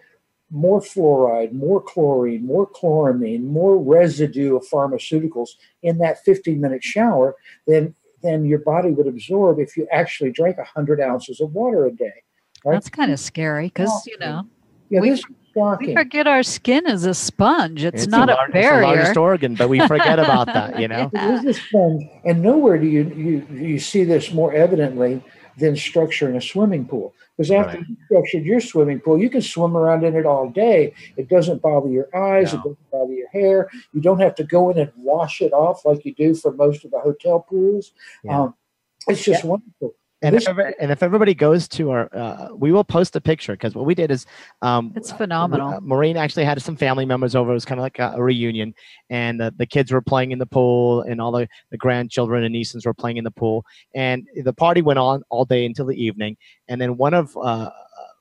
[0.52, 5.50] more fluoride, more chlorine, more chloramine, more residue of pharmaceuticals
[5.82, 7.36] in that 15 minute shower
[7.68, 11.92] than than your body would absorb if you actually drank 100 ounces of water a
[11.92, 12.24] day.
[12.64, 12.74] Right?
[12.74, 14.48] That's kind of scary because, you know,
[14.89, 15.21] yeah, we,
[15.80, 17.84] we forget our skin is a sponge.
[17.84, 18.82] It's, it's not a, a barrier.
[18.82, 20.80] It's the largest organ, but we forget about that.
[20.80, 24.54] You know, it is a sponge, and nowhere do you you you see this more
[24.54, 25.24] evidently
[25.58, 27.13] than structuring a swimming pool.
[27.38, 27.88] Because after right.
[27.88, 30.93] you structured your swimming pool, you can swim around in it all day.
[31.17, 32.54] It doesn't bother your eyes.
[32.54, 32.60] No.
[32.60, 33.69] It doesn't bother your hair.
[33.93, 36.86] You don't have to go in and wash it off like you do for most
[36.86, 37.91] of the hotel pools.
[38.24, 38.41] Yeah.
[38.41, 38.56] Um,
[39.08, 39.50] it's just yeah.
[39.50, 39.95] wonderful.
[40.26, 40.48] And if,
[40.80, 43.94] and if everybody goes to our, uh, we will post a picture because what we
[43.94, 44.26] did is,
[44.62, 45.76] um, it's phenomenal.
[45.76, 47.52] Uh, Maureen actually had some family members over.
[47.52, 48.74] It was kind of like a, a reunion,
[49.10, 52.54] and uh, the kids were playing in the pool, and all the, the grandchildren and
[52.54, 56.04] nieces were playing in the pool, and the party went on all day until the
[56.04, 56.38] evening.
[56.68, 57.70] And then one of uh,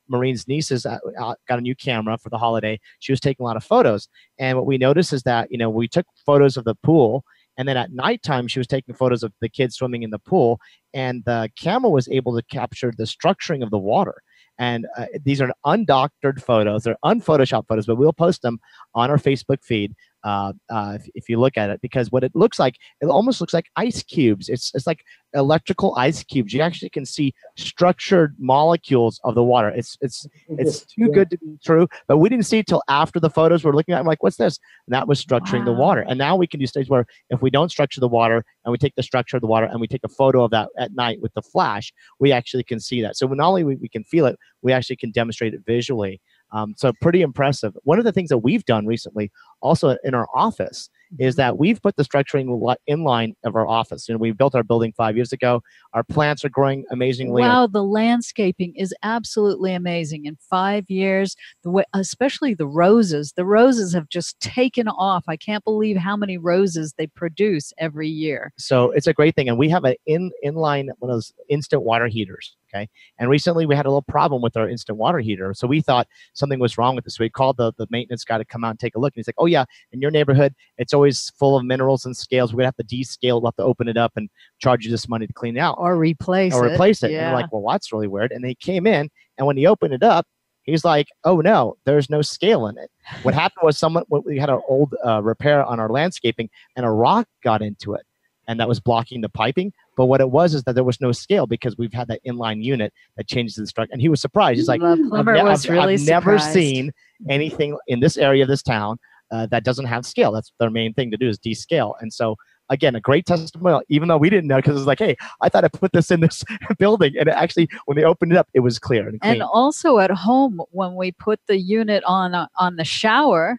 [0.08, 2.78] Maureen's nieces uh, uh, got a new camera for the holiday.
[2.98, 5.70] She was taking a lot of photos, and what we noticed is that you know
[5.70, 7.24] we took photos of the pool
[7.56, 10.60] and then at nighttime, she was taking photos of the kids swimming in the pool,
[10.92, 14.22] and the camera was able to capture the structuring of the water.
[14.58, 16.84] And uh, these are undoctored photos.
[16.84, 18.60] They're unphotoshopped photos, but we'll post them
[18.94, 22.32] on our Facebook feed uh, uh, if, if, you look at it, because what it
[22.34, 24.48] looks like, it almost looks like ice cubes.
[24.48, 26.52] It's, it's like electrical ice cubes.
[26.52, 29.68] You actually can see structured molecules of the water.
[29.68, 31.88] It's it's it's too good to be true.
[32.08, 34.00] But we didn't see it till after the photos we're looking at.
[34.00, 34.58] I'm like, what's this?
[34.86, 35.64] And that was structuring wow.
[35.66, 36.04] the water.
[36.08, 38.78] And now we can do stages where if we don't structure the water and we
[38.78, 41.20] take the structure of the water and we take a photo of that at night
[41.20, 43.16] with the flash, we actually can see that.
[43.16, 46.20] So not only we, we can feel it, we actually can demonstrate it visually.
[46.54, 47.76] Um, so pretty impressive.
[47.82, 50.88] One of the things that we've done recently, also in our office,
[51.18, 54.08] is that we've put the structuring in line of our office.
[54.08, 55.62] You know, we built our building five years ago.
[55.92, 57.42] Our plants are growing amazingly.
[57.42, 60.26] Wow, the landscaping is absolutely amazing.
[60.26, 65.24] In five years, the way, especially the roses, the roses have just taken off.
[65.28, 68.52] I can't believe how many roses they produce every year.
[68.56, 71.82] So it's a great thing, and we have an in inline one of those instant
[71.82, 72.56] water heaters.
[72.74, 72.88] Okay.
[73.18, 75.54] And recently we had a little problem with our instant water heater.
[75.54, 77.16] So we thought something was wrong with this.
[77.16, 79.14] So we called the, the maintenance guy to come out and take a look.
[79.14, 82.52] And he's like, oh, yeah, in your neighborhood, it's always full of minerals and scales.
[82.52, 83.40] We're going to have to descale.
[83.40, 85.76] We'll have to open it up and charge you this money to clean it out.
[85.78, 86.72] Or replace or it.
[86.72, 87.12] replace it.
[87.12, 87.26] Yeah.
[87.26, 88.32] And we're like, well, that's really weird.
[88.32, 89.08] And they came in,
[89.38, 90.26] and when he opened it up,
[90.64, 92.90] He's like, oh no, there's no scale in it.
[93.22, 96.90] What happened was someone we had an old uh, repair on our landscaping, and a
[96.90, 98.06] rock got into it,
[98.48, 99.72] and that was blocking the piping.
[99.96, 102.62] But what it was is that there was no scale because we've had that inline
[102.62, 103.92] unit that changes the structure.
[103.92, 104.58] And he was surprised.
[104.58, 106.92] He's like, I've, was I've- really I've never seen
[107.28, 108.98] anything in this area of this town
[109.32, 110.32] uh, that doesn't have scale.
[110.32, 111.94] That's their main thing to do is descale.
[112.00, 112.36] And so
[112.70, 115.64] again, a great testimonial, even though we didn't know because it's like, hey, I thought
[115.64, 116.44] I put this in this
[116.78, 119.34] building, and it actually when they opened it up, it was clear and clean.
[119.34, 123.58] And also at home, when we put the unit on uh, on the shower,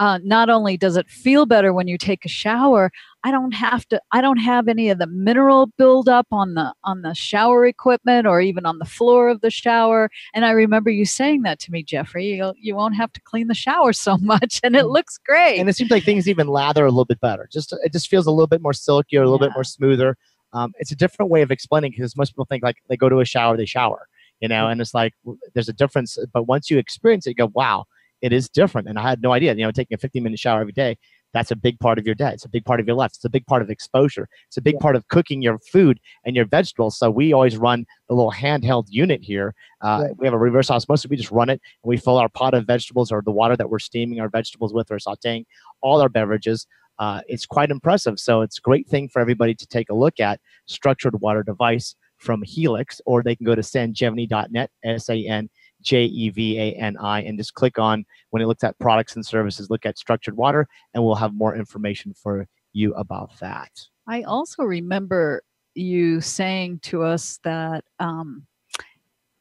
[0.00, 2.90] uh, not only does it feel better when you take a shower,
[3.22, 4.00] I don't have to.
[4.12, 8.40] I don't have any of the mineral buildup on the on the shower equipment or
[8.40, 10.08] even on the floor of the shower.
[10.32, 12.28] And I remember you saying that to me, Jeffrey.
[12.28, 15.58] You you won't have to clean the shower so much, and it looks great.
[15.58, 17.46] and it seems like things even lather a little bit better.
[17.52, 20.16] Just it just feels a little bit more silky or a little bit more smoother.
[20.54, 23.20] Um, it's a different way of explaining because most people think like they go to
[23.20, 24.08] a shower, they shower,
[24.40, 25.12] you know, and it's like
[25.52, 26.16] there's a difference.
[26.32, 27.84] But once you experience it, you go, wow,
[28.22, 28.88] it is different.
[28.88, 29.54] And I had no idea.
[29.54, 30.96] You know, taking a 15 minute shower every day.
[31.32, 32.30] That's a big part of your day.
[32.32, 33.12] It's a big part of your life.
[33.14, 34.28] It's a big part of exposure.
[34.48, 36.98] It's a big part of cooking your food and your vegetables.
[36.98, 39.54] So we always run the little handheld unit here.
[39.80, 40.18] Uh, Right.
[40.18, 41.08] We have a reverse osmosis.
[41.08, 43.70] We just run it and we fill our pot of vegetables or the water that
[43.70, 45.44] we're steaming our vegetables with or sauteing
[45.82, 46.66] all our beverages.
[46.98, 48.18] Uh, it's quite impressive.
[48.18, 51.94] So it's a great thing for everybody to take a look at structured water device
[52.18, 55.48] from Helix, or they can go to sanjevani.net, S A N
[55.82, 59.16] J E V A N I, and just click on when it looks at products
[59.16, 63.70] and services, look at structured water, and we'll have more information for you about that.
[64.06, 65.42] I also remember
[65.74, 68.46] you saying to us that um,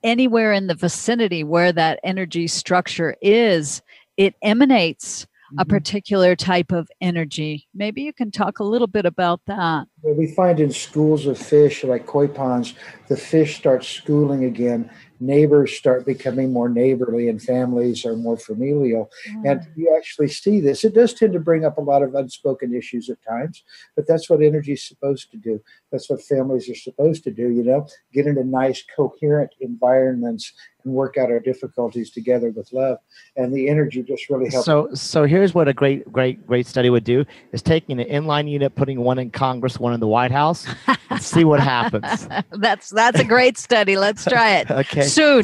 [0.03, 3.81] anywhere in the vicinity where that energy structure is,
[4.17, 5.25] it emanates
[5.57, 5.69] a Mhm.
[5.69, 7.67] particular type of energy.
[7.73, 9.87] Maybe you can talk a little bit about that.
[10.03, 12.75] Well, we find in schools of fish, like koi ponds,
[13.07, 14.91] the fish start schooling again.
[15.19, 19.11] Neighbors start becoming more neighborly, and families are more familial.
[19.45, 19.67] And mm.
[19.75, 20.83] you actually see this.
[20.83, 23.63] It does tend to bring up a lot of unspoken issues at times,
[23.95, 25.61] but that's what energy is supposed to do.
[25.91, 30.53] That's what families are supposed to do, you know, get into nice, coherent environments
[30.85, 32.97] and work out our difficulties together with love.
[33.35, 34.65] And the energy just really helps.
[34.65, 38.49] So, so here's what a great, great, great study would do: is taking an inline
[38.49, 40.67] unit, putting one in Congress, one in the White House,
[41.09, 42.27] and see what happens.
[42.51, 43.97] that's that's a great study.
[43.97, 45.01] Let's try it Okay.
[45.03, 45.43] soon.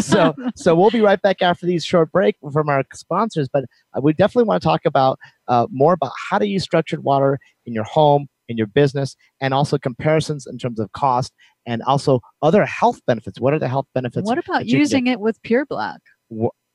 [0.00, 4.00] so so we'll be right back after these short break from our sponsors but uh,
[4.00, 7.72] we definitely want to talk about uh, more about how to use structured water in
[7.72, 11.32] your home in your business and also comparisons in terms of cost
[11.66, 14.80] and also other health benefits what are the health benefits what about that you can
[14.80, 16.00] using it with Pure Black?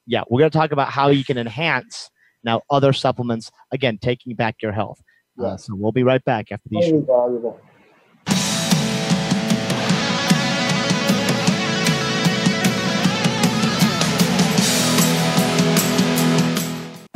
[0.08, 2.10] yeah we're going to talk about how you can enhance
[2.44, 5.02] now other supplements again taking back your health
[5.40, 5.56] uh, Yeah.
[5.58, 7.02] so we'll be right back after these Highly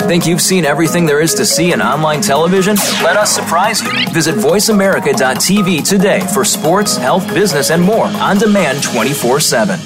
[0.07, 2.75] Think you've seen everything there is to see in online television?
[3.03, 3.91] Let us surprise you.
[4.11, 9.79] Visit VoiceAmerica.tv today for sports, health, business, and more on demand 24 7.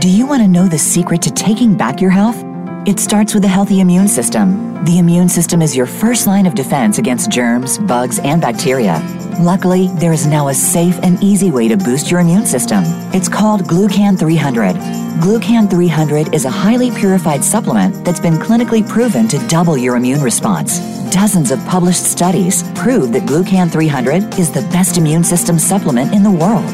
[0.00, 2.42] Do you want to know the secret to taking back your health?
[2.86, 4.67] It starts with a healthy immune system.
[4.84, 9.02] The immune system is your first line of defense against germs, bugs, and bacteria.
[9.40, 12.84] Luckily, there is now a safe and easy way to boost your immune system.
[13.12, 14.76] It's called Glucan 300.
[15.20, 20.22] Glucan 300 is a highly purified supplement that's been clinically proven to double your immune
[20.22, 20.78] response.
[21.10, 26.22] Dozens of published studies prove that Glucan 300 is the best immune system supplement in
[26.22, 26.70] the world.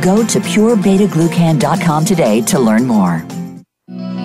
[0.00, 3.24] Go to purebetaglucan.com today to learn more.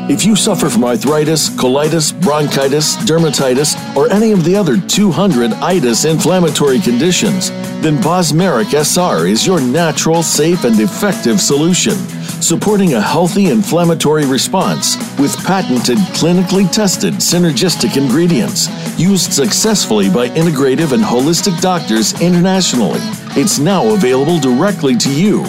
[0.08, 6.06] If you suffer from arthritis, colitis, bronchitis, dermatitis, or any of the other 200 itis
[6.06, 7.50] inflammatory conditions,
[7.82, 11.96] then Bosmeric SR is your natural, safe, and effective solution,
[12.40, 20.92] supporting a healthy inflammatory response with patented, clinically tested synergistic ingredients used successfully by integrative
[20.92, 23.00] and holistic doctors internationally.
[23.36, 25.44] It's now available directly to you.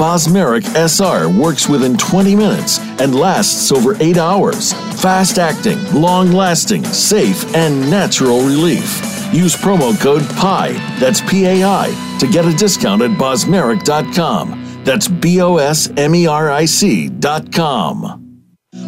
[0.00, 4.72] Bosmeric SR works within 20 minutes and lasts over 8 hours.
[5.02, 8.98] Fast acting, long lasting, safe, and natural relief.
[9.30, 14.80] Use promo code PI, that's P A I, to get a discount at bosmeric.com.
[14.84, 18.29] That's B O S M E R I C.com.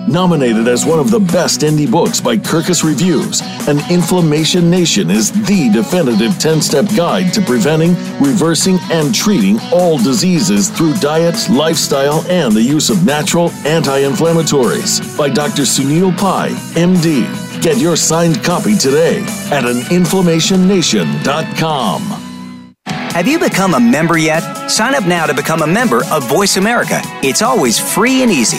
[0.08, 5.30] Nominated as one of the best indie books by Kirkus Reviews, An Inflammation Nation is
[5.46, 12.24] the definitive 10 step guide to preventing, reversing, and treating all diseases through diet, lifestyle,
[12.28, 15.62] and the use of natural anti inflammatories by Dr.
[15.62, 17.62] Sunil Pai, MD.
[17.62, 19.20] Get your signed copy today
[19.52, 22.02] at aninflammationnation.com.
[22.86, 24.40] Have you become a member yet?
[24.68, 27.00] Sign up now to become a member of Voice America.
[27.22, 28.58] It's always free and easy.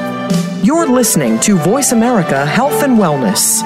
[0.63, 3.61] You're listening to Voice America Health and Wellness.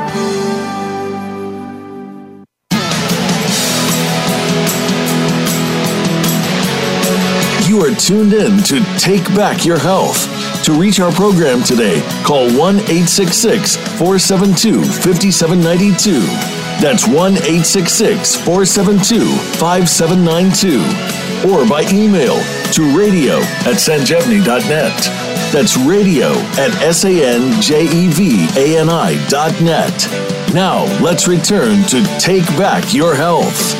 [7.67, 10.30] You are tuned in to Take Back Your Health.
[10.65, 16.21] To reach our program today, call 1 866 472 5792.
[16.82, 19.25] That's 1 866 472
[19.60, 21.51] 5792.
[21.51, 22.36] Or by email
[22.71, 25.24] to radio at sanjevani.net.
[25.51, 27.60] That's radio at S-A-N-J-E-V-A-N-I
[29.29, 30.10] dot net.
[30.53, 33.73] Now, let's return to Take Back Your Health.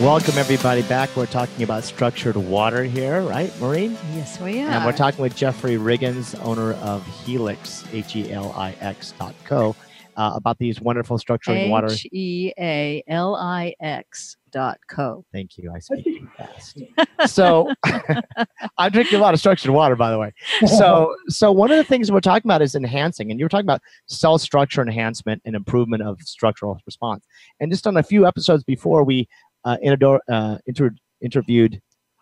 [0.00, 1.14] Welcome everybody back.
[1.16, 3.98] We're talking about structured water here, right, Maureen?
[4.14, 4.68] Yes, we are.
[4.68, 9.34] And we're talking with Jeffrey Riggins, owner of Healix, H E L I X dot
[9.44, 9.74] co,
[10.18, 11.86] uh, about these wonderful structured water.
[11.86, 15.24] H E A L I X dot co.
[15.32, 15.72] Thank you.
[15.72, 16.82] I speak fast.
[17.26, 17.72] So
[18.78, 20.32] I'm drinking a lot of structured water, by the way.
[20.66, 23.66] So, so one of the things we're talking about is enhancing, and you were talking
[23.66, 27.24] about cell structure enhancement and improvement of structural response.
[27.60, 29.28] And just on a few episodes before, we
[29.64, 31.80] uh, inter- uh, inter- interviewed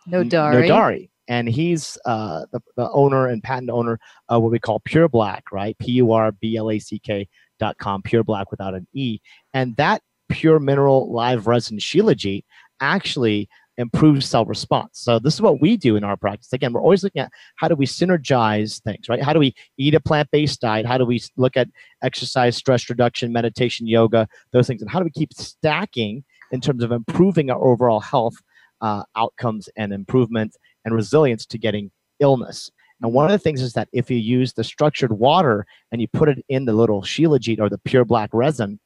[0.09, 0.69] Nodari.
[0.69, 1.11] Nodari.
[1.29, 5.77] And he's uh, the, the owner and patent owner of what we call Purblack, right?
[5.79, 7.29] P U R B L A C K
[7.59, 9.19] dot com, Purblack without an E.
[9.55, 12.45] And that pure mineral live resin shilajit
[12.81, 14.99] actually improves cell response.
[14.99, 16.53] So this is what we do in our practice.
[16.53, 19.23] Again, we're always looking at how do we synergize things, right?
[19.23, 20.87] How do we eat a plant-based diet?
[20.87, 21.69] How do we look at
[22.03, 26.83] exercise, stress reduction, meditation, yoga, those things, and how do we keep stacking in terms
[26.83, 28.37] of improving our overall health
[28.81, 32.71] uh, outcomes and improvement and resilience to getting illness?
[33.03, 36.09] And one of the things is that if you use the structured water and you
[36.09, 38.81] put it in the little shilajit or the pure black resin,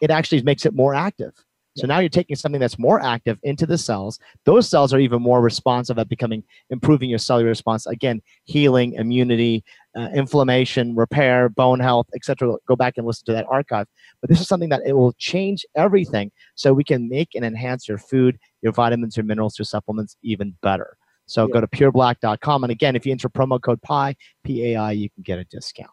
[0.00, 1.32] it actually makes it more active.
[1.74, 4.18] So now you're taking something that's more active into the cells.
[4.44, 7.86] Those cells are even more responsive at becoming improving your cellular response.
[7.86, 9.64] Again, healing, immunity,
[9.96, 12.56] uh, inflammation, repair, bone health, etc.
[12.68, 13.86] Go back and listen to that archive.
[14.20, 17.88] But this is something that it will change everything, so we can make and enhance
[17.88, 20.98] your food, your vitamins, your minerals, your supplements even better.
[21.32, 21.54] So Yeah.
[21.54, 25.08] go to purblack.com, and again, if you enter promo code PI P A I, you
[25.08, 25.90] can get a discount.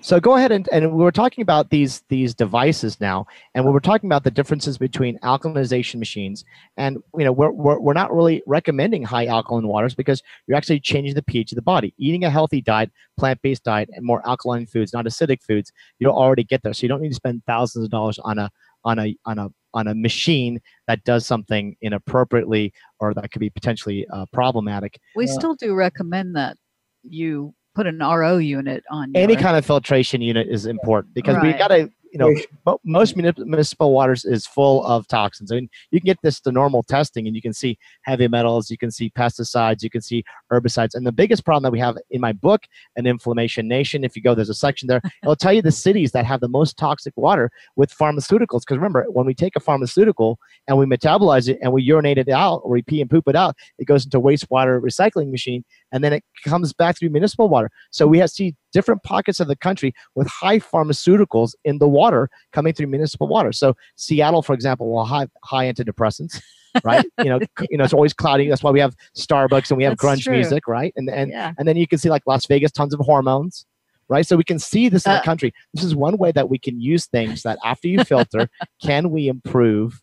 [0.00, 3.70] So go ahead and, and we were talking about these these devices now, and we
[3.70, 6.44] were talking about the differences between alkalinization machines,
[6.76, 10.80] and you know we're, we're, we're not really recommending high alkaline waters because you're actually
[10.80, 11.94] changing the pH of the body.
[11.98, 16.42] Eating a healthy diet, plant-based diet, and more alkaline foods, not acidic foods, you'll already
[16.42, 16.72] get there.
[16.72, 18.50] So you don't need to spend thousands of dollars on a
[18.82, 23.50] on a on a on a machine that does something inappropriately or that could be
[23.50, 24.98] potentially uh, problematic.
[25.16, 25.32] We Yeah.
[25.32, 26.56] still do recommend that
[27.02, 31.52] you put an RO unit on Any kind of filtration unit is important because we
[31.54, 32.34] got to you know
[32.66, 35.50] mo- most municipal waters is full of toxins.
[35.50, 38.70] I mean, you can get this to normal testing, and you can see heavy metals,
[38.70, 40.22] you can see pesticides, you can see
[40.52, 40.94] herbicides.
[40.94, 42.64] And the biggest problem that we have in my book,
[42.96, 45.00] An Inflammation Nation, if you go, there's a section there.
[45.22, 48.60] It'll tell you the cities that have the most toxic water with pharmaceuticals.
[48.60, 52.28] Because remember, when we take a pharmaceutical and we metabolize it and we urinate it
[52.28, 56.02] out, or we pee and poop it out, it goes into wastewater recycling machine, and
[56.02, 57.70] then it comes back through municipal water.
[57.90, 62.28] So we have see different pockets of the country with high pharmaceuticals in the water
[62.52, 63.52] coming through municipal water.
[63.52, 66.40] So Seattle, for example, will have high antidepressants,
[66.84, 67.04] right?
[67.20, 68.48] you know, you know, it's always cloudy.
[68.48, 70.34] That's why we have Starbucks and we have That's grunge true.
[70.36, 70.92] music, right?
[70.96, 71.52] And and Yeah.
[71.58, 73.66] and then you can see like Las Vegas, tons of hormones.
[74.08, 75.54] Right, so we can see this in Uh, the country.
[75.72, 78.50] This is one way that we can use things that after you filter,
[78.82, 80.02] can we improve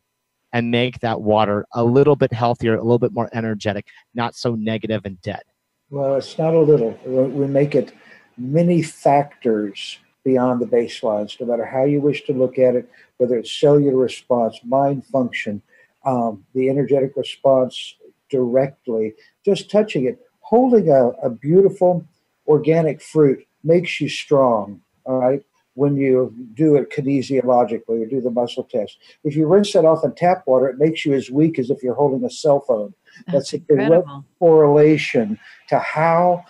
[0.52, 3.86] and make that water a little bit healthier, a little bit more energetic,
[4.16, 5.44] not so negative and dead.
[5.92, 6.98] Well, it's not a little.
[7.06, 7.92] We make it
[8.38, 13.38] many factors beyond the baselines, no matter how you wish to look at it, whether
[13.38, 15.62] it's cellular response, mind function,
[16.06, 17.96] um, the energetic response
[18.30, 20.20] directly, just touching it.
[20.42, 22.06] Holding a, a beautiful
[22.48, 25.44] organic fruit makes you strong, all right?
[25.80, 28.98] When you do it kinesiologically or do the muscle test.
[29.24, 31.82] If you rinse that off in tap water, it makes you as weak as if
[31.82, 32.94] you're holding a cell phone.
[33.28, 34.08] That's That's a direct
[34.40, 36.44] correlation to how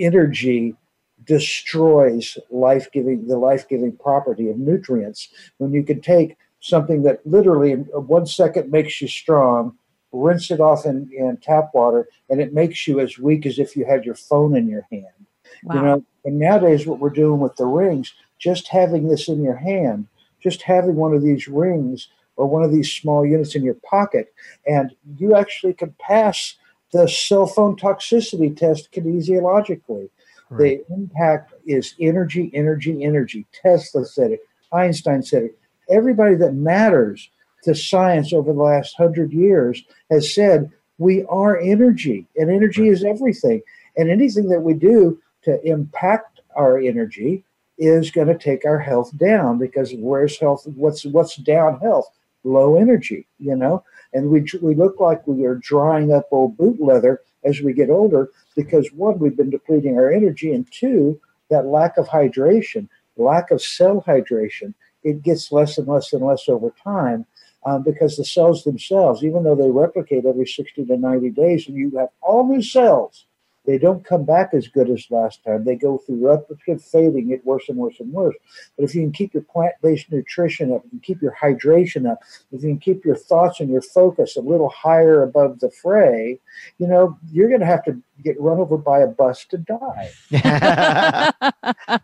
[0.00, 0.74] energy
[1.28, 7.84] destroys life-giving the life-giving property of nutrients when you can take something that literally in
[7.84, 9.76] one second makes you strong
[10.10, 13.76] rinse it off in, in tap water and it makes you as weak as if
[13.76, 15.27] you had your phone in your hand
[15.64, 15.74] Wow.
[15.74, 19.56] You know, and nowadays what we're doing with the rings, just having this in your
[19.56, 20.06] hand,
[20.42, 24.32] just having one of these rings or one of these small units in your pocket,
[24.66, 26.54] and you actually can pass
[26.92, 30.08] the cell phone toxicity test kinesiologically.
[30.50, 30.86] Right.
[30.88, 33.46] The impact is energy, energy, energy.
[33.52, 34.40] Tesla said it.
[34.72, 35.58] Einstein said it.
[35.90, 37.28] Everybody that matters
[37.64, 43.04] to science over the last hundred years has said we are energy, and energy is
[43.04, 43.62] everything.
[43.96, 47.44] And anything that we do to impact our energy
[47.78, 50.66] is going to take our health down because where's health?
[50.74, 52.08] What's what's down health?
[52.44, 53.84] Low energy, you know.
[54.12, 57.90] And we we look like we are drying up old boot leather as we get
[57.90, 61.20] older because one, we've been depleting our energy, and two,
[61.50, 64.74] that lack of hydration, lack of cell hydration,
[65.04, 67.26] it gets less and less and less over time
[67.64, 71.76] um, because the cells themselves, even though they replicate every 60 to 90 days, and
[71.76, 73.26] you have all new cells,
[73.68, 75.62] they don't come back as good as last time.
[75.62, 78.34] They go through replicate fading, get worse and worse and worse.
[78.74, 82.10] But if you can keep your plant based nutrition up, you can keep your hydration
[82.10, 82.18] up,
[82.50, 86.40] if you can keep your thoughts and your focus a little higher above the fray,
[86.78, 90.10] you know, you're going to have to get run over by a bus to die.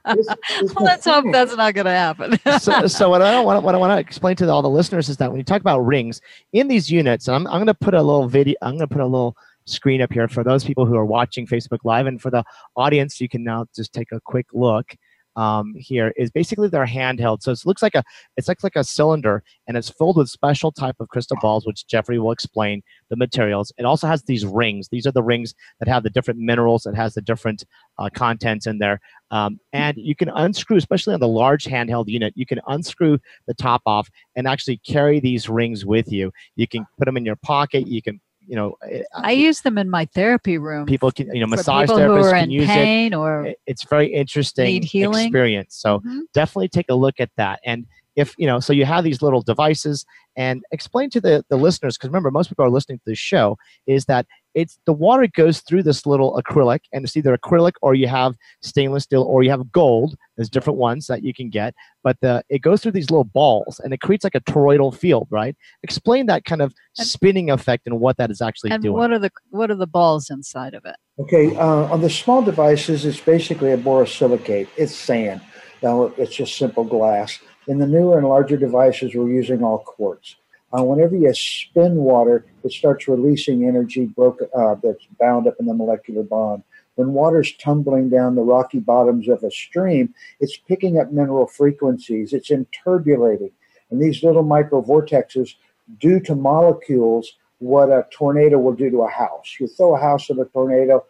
[0.07, 2.39] It's- it's well, let's hope that's not going to happen.
[2.61, 5.17] so, so what I want what I want to explain to all the listeners is
[5.17, 6.21] that when you talk about rings
[6.53, 8.95] in these units, and I'm, I'm going to put a little video, I'm going to
[8.95, 9.37] put a little
[9.67, 12.45] screen up here for those people who are watching Facebook Live, and for the
[12.77, 14.95] audience, you can now just take a quick look.
[15.37, 17.43] Um, here is basically their handheld.
[17.43, 18.05] So it looks like a
[18.37, 21.89] it's like like a cylinder, and it's filled with special type of crystal balls, which
[21.89, 23.73] Jeffrey will explain the materials.
[23.77, 24.89] It also has these rings.
[24.91, 26.87] These are the rings that have the different minerals.
[26.87, 27.65] It has the different
[27.99, 29.01] uh, contents in there.
[29.33, 33.55] Um, and you can unscrew, especially on the large handheld unit, you can unscrew the
[33.55, 36.31] top off and actually carry these rings with you.
[36.55, 37.89] You can put them in your pocket.
[37.89, 40.87] You can, you know, eh, I use them in my therapy room.
[40.87, 43.59] people can, you know, massage therapists can use pain or it.
[43.67, 45.77] It's very interesting experience.
[45.77, 46.23] So Mhm.
[46.33, 47.61] definitely take a look at that.
[47.65, 47.87] And
[48.17, 50.05] if you know, so you have these little devices,
[50.37, 53.57] and explain to the the listeners because remember, most people are listening to this show
[53.87, 57.95] is that it's the water goes through this little acrylic, and it's either acrylic or
[57.95, 60.17] you have stainless steel or you have gold.
[60.37, 61.75] There's different ones that you can get,
[62.05, 65.27] but the it goes through these little balls, and it creates like a toroidal field,
[65.31, 65.57] right?
[65.83, 68.95] Explain that kind of And- spinning effect and what that is actually and doing.
[68.97, 70.97] what are the what are the balls inside of it?
[71.19, 74.69] Okay, uh, on the small devices, it's basically a borosilicate.
[74.77, 75.41] It's sand.
[75.83, 77.39] Now, it's just simple glass.
[77.67, 80.37] In the newer and larger devices, we're using all quartz.
[80.77, 85.73] Uh, whenever you spin water, it starts releasing energy uh, that's bound up in the
[85.73, 86.63] molecular bond.
[86.97, 92.33] When water's tumbling down the rocky bottoms of a stream, it's picking up mineral frequencies.
[92.33, 93.51] It's interpolating.
[93.91, 95.55] And these little microvortexes
[96.01, 99.57] do to molecules what a tornado will do to a house.
[99.59, 101.05] You throw a house in a tornado,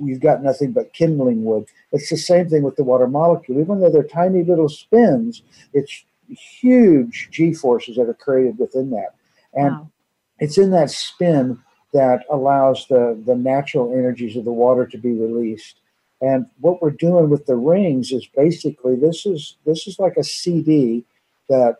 [0.00, 1.66] you've got nothing but kindling wood.
[1.92, 3.60] It's the same thing with the water molecule.
[3.60, 5.42] Even though they're tiny little spins,
[5.72, 9.14] it's huge g forces that are created within that.
[9.54, 9.90] And Wow.
[10.38, 11.58] it's in that spin
[11.92, 15.76] that allows the, the natural energies of the water to be released.
[16.20, 20.24] And what we're doing with the rings is basically this is this is like a
[20.24, 21.04] CD
[21.48, 21.78] that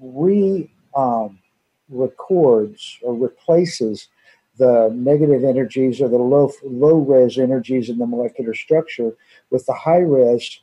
[0.00, 1.38] re um,
[1.88, 4.08] records or replaces
[4.58, 9.16] the negative energies or the low low res energies in the molecular structure
[9.50, 10.60] with the high res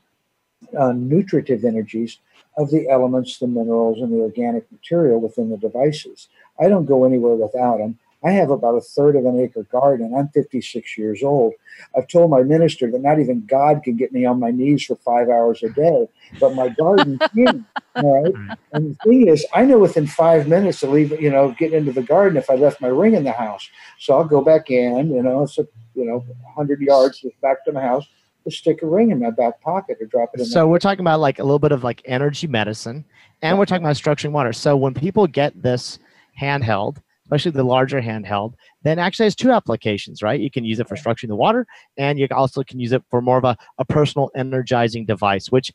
[0.77, 2.19] uh, nutritive energies
[2.57, 6.27] of the elements, the minerals, and the organic material within the devices.
[6.59, 7.97] I don't go anywhere without them.
[8.23, 10.13] I have about a third of an acre garden.
[10.15, 11.53] I'm 56 years old.
[11.97, 14.95] I've told my minister that not even God can get me on my knees for
[14.97, 16.07] five hours a day,
[16.39, 17.65] but my garden can.
[17.95, 18.57] All right.
[18.73, 21.91] And the thing is, I know within five minutes to leave, you know, get into
[21.91, 23.67] the garden if I left my ring in the house.
[23.99, 26.19] So I'll go back in, you know, it's a, you know,
[26.55, 28.05] 100 yards back to my house,
[28.43, 30.45] to stick a ring in my back pocket or drop it in.
[30.45, 33.03] So we're talking about like a little bit of like energy medicine,
[33.41, 34.53] and we're talking about structuring water.
[34.53, 35.99] So when people get this
[36.39, 36.97] handheld,
[37.31, 38.53] especially the larger handheld,
[38.83, 40.41] then actually has two applications, right?
[40.41, 41.65] You can use it for structuring the water,
[41.95, 45.71] and you also can use it for more of a, a personal energizing device, which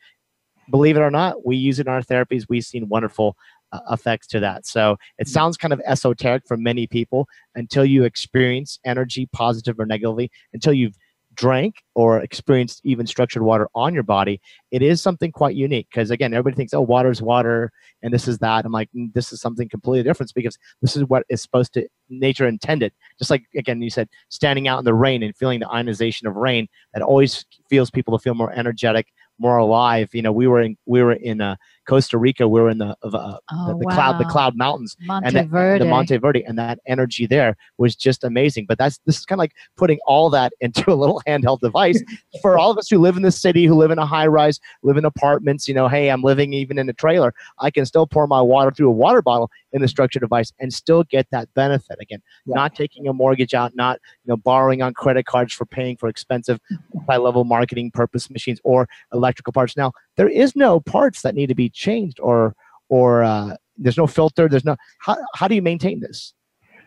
[0.70, 2.44] believe it or not, we use it in our therapies.
[2.48, 3.36] We've seen wonderful
[3.72, 4.66] uh, effects to that.
[4.66, 9.86] So it sounds kind of esoteric for many people until you experience energy, positive or
[9.86, 10.96] negatively, until you've
[11.36, 15.88] drank or experienced even structured water on your body, it is something quite unique.
[15.90, 17.70] Because again, everybody thinks, oh, water is water
[18.02, 18.64] and this is that.
[18.64, 21.86] I'm like, "Mm, this is something completely different because this is what is supposed to
[22.08, 22.92] nature intended.
[23.18, 26.36] Just like again, you said, standing out in the rain and feeling the ionization of
[26.36, 29.08] rain that always feels people to feel more energetic,
[29.38, 30.10] more alive.
[30.12, 31.56] You know, we were in we were in uh,
[31.86, 32.48] Costa Rica.
[32.48, 34.30] We were in the uh, the, Oh, the cloud the wow.
[34.30, 35.84] cloud mountains and that- Monteverde.
[35.84, 38.66] the Monteverde, and that energy there was just amazing.
[38.66, 42.02] But that's this is kind of like putting all that into a little handheld device
[42.42, 44.60] for all of us who live in the city, who live in a high rise,
[44.82, 45.68] live in apartments.
[45.68, 47.34] You know, hey, I'm living even in a trailer.
[47.58, 50.72] I can still pour my water through a water bottle in the structured device and
[50.72, 51.96] still get that benefit.
[52.00, 52.54] Again, Yeah.
[52.54, 56.08] not taking a mortgage out, not you know borrowing on credit cards for paying for
[56.08, 56.60] expensive
[57.08, 59.76] high level marketing purpose machines or electrical parts.
[59.76, 62.54] Now there is no parts that need to be changed or
[62.88, 64.48] or uh, there's no filter.
[64.48, 66.34] There's no how, how do you maintain this?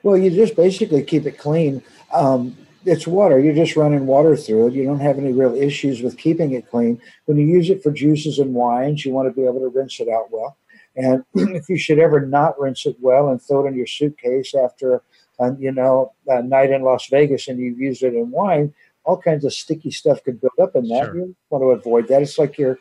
[0.03, 1.83] Well, you just basically keep it clean.
[2.13, 2.55] Um,
[2.85, 3.39] it's water.
[3.39, 4.73] You're just running water through it.
[4.73, 7.01] You don't have any real issues with keeping it clean.
[7.25, 9.99] When you use it for juices and wines, you want to be able to rinse
[9.99, 10.57] it out well.
[10.95, 11.23] And
[11.55, 15.01] if you should ever not rinse it well and throw it in your suitcase after,
[15.39, 18.73] um, you know, a night in Las Vegas and you've used it in wine,
[19.03, 21.05] all kinds of sticky stuff could build up in that.
[21.05, 21.15] Sure.
[21.15, 22.21] You want to avoid that.
[22.21, 22.79] It's like you're,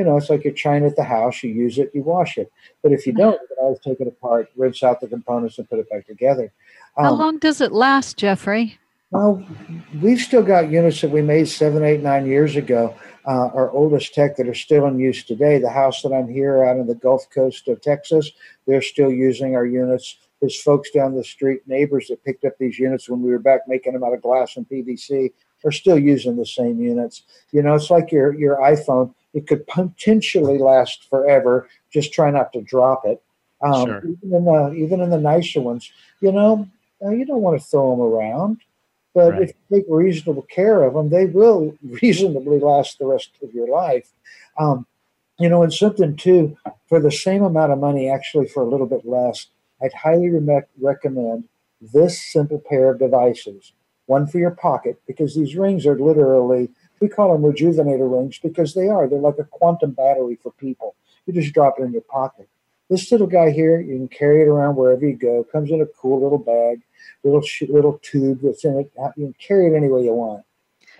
[0.00, 1.42] you know, it's like you're china at the house.
[1.42, 2.50] You use it, you wash it.
[2.82, 5.68] But if you don't, you can always take it apart, rinse out the components, and
[5.68, 6.50] put it back together.
[6.96, 8.78] How Um, long does it last, Jeffrey?
[9.10, 9.44] well,
[10.00, 12.94] we've still got units that we made seven, eight, nine years ago.
[13.26, 15.58] Uh, our oldest tech that are still in use today.
[15.58, 18.30] The house that I'm here out in the Gulf Coast of Texas,
[18.66, 20.16] they're still using our units.
[20.40, 23.68] There's folks down the street, neighbors that picked up these units when we were back
[23.68, 25.32] making them out of glass and PVC,
[25.62, 27.24] are still using the same units.
[27.52, 29.12] You know, it's like your your iPhone.
[29.34, 31.68] It could potentially last forever.
[31.92, 33.22] Just try not to drop it.
[33.62, 33.98] Um, Sure.
[34.04, 36.68] Even in the even in the nicer ones, you know,
[37.04, 38.58] uh, you don't want to throw them around.
[39.14, 39.42] But Right.
[39.42, 43.68] if you take reasonable care of them, they will reasonably last the rest of your
[43.68, 44.12] life.
[44.58, 44.86] Um,
[45.38, 46.56] you know, and something too,
[46.86, 49.46] for the same amount of money, actually for a little bit less,
[49.82, 51.48] I'd highly re- recommend
[51.80, 53.72] this simple pair of devices.
[54.06, 56.68] One for your pocket, because these rings are literally,
[57.00, 59.08] we call them rejuvenator rings because they are.
[59.08, 60.94] They're like a quantum battery for people.
[61.26, 62.48] You just drop it in your pocket.
[62.88, 65.44] This little guy here, you can carry it around wherever you go.
[65.44, 66.82] Comes in a cool little bag,
[67.22, 68.92] little little tube that's in it.
[69.16, 70.44] You can carry it any way you want.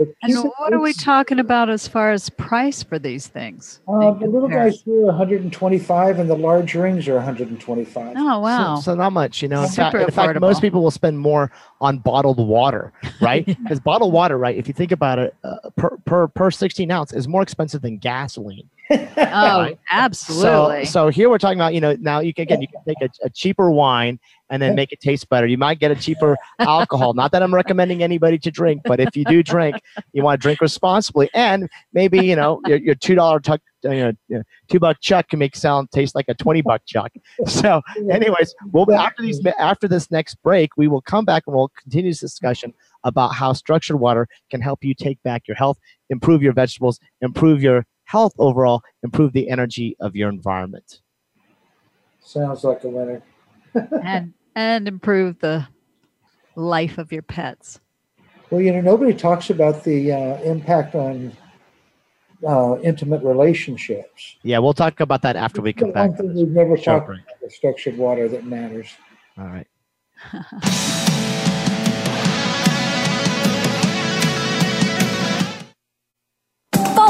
[0.00, 3.80] But And what are we talking about as far as price for these things?
[3.86, 8.14] Uh, the little guys here are 125, and the large rings are 125.
[8.16, 8.76] Oh wow!
[8.76, 9.62] So, so not much, you know.
[9.62, 13.44] In fact, in fact, most people will spend more on bottled water, right?
[13.44, 14.56] Because bottled water, right?
[14.56, 17.98] If you think about it, uh, per per per 16 ounce is more expensive than
[17.98, 18.70] gasoline.
[18.90, 20.84] Oh, absolutely.
[20.84, 23.00] So, so here we're talking about, you know, now you can again you can take
[23.02, 24.18] a, a cheaper wine
[24.50, 25.46] and then make it taste better.
[25.46, 27.14] You might get a cheaper alcohol.
[27.14, 29.76] Not that I'm recommending anybody to drink, but if you do drink,
[30.12, 33.90] you want to drink responsibly, and maybe you know your, your two dollar tuck, uh,
[33.90, 37.12] you know, two buck chuck can make sound taste like a twenty buck chuck.
[37.46, 37.80] So,
[38.10, 41.70] anyways, we'll be after these after this next break, we will come back and we'll
[41.80, 42.74] continue this discussion
[43.04, 45.78] about how structured water can help you take back your health,
[46.10, 51.00] improve your vegetables, improve your health overall, improve the energy of your environment.
[52.20, 53.22] Sounds like a winner.
[54.04, 55.66] and and improve the
[56.56, 57.78] life of your pets.
[58.50, 61.32] Well, you know, nobody talks about the uh, impact on
[62.46, 64.36] uh, intimate relationships.
[64.42, 66.18] Yeah, we'll talk about that after we come One back.
[66.18, 67.20] thing we've never talked break.
[67.20, 68.88] about the structured water that matters.
[69.38, 69.66] All right.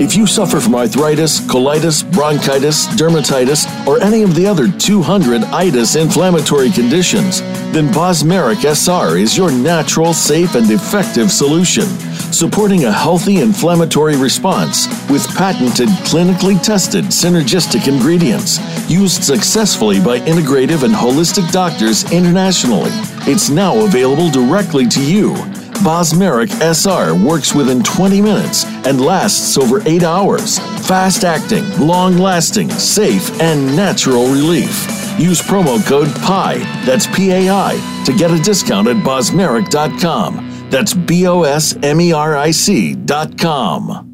[0.00, 5.94] If you suffer from arthritis, colitis, bronchitis, dermatitis, or any of the other 200 itis
[5.94, 7.42] inflammatory conditions,
[7.72, 11.84] then Bosmeric SR is your natural, safe, and effective solution,
[12.32, 20.82] supporting a healthy inflammatory response with patented, clinically tested synergistic ingredients used successfully by integrative
[20.82, 22.90] and holistic doctors internationally.
[23.28, 25.34] It's now available directly to you.
[25.82, 30.58] Bosmeric SR works within 20 minutes and lasts over 8 hours.
[30.86, 34.86] Fast acting, long lasting, safe, and natural relief.
[35.18, 40.68] Use promo code PI, that's P A I, to get a discount at bosmeric.com.
[40.70, 44.06] That's B O S M E R I C.com.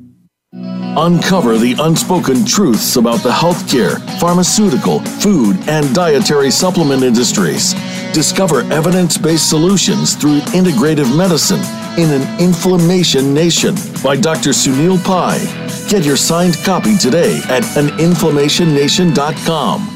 [0.98, 7.74] Uncover the unspoken truths about the healthcare, pharmaceutical, food, and dietary supplement industries.
[8.12, 11.60] Discover evidence based solutions through integrative medicine
[11.98, 14.50] in an inflammation nation by Dr.
[14.50, 15.38] Sunil Pai.
[15.88, 19.95] Get your signed copy today at aninflammationnation.com.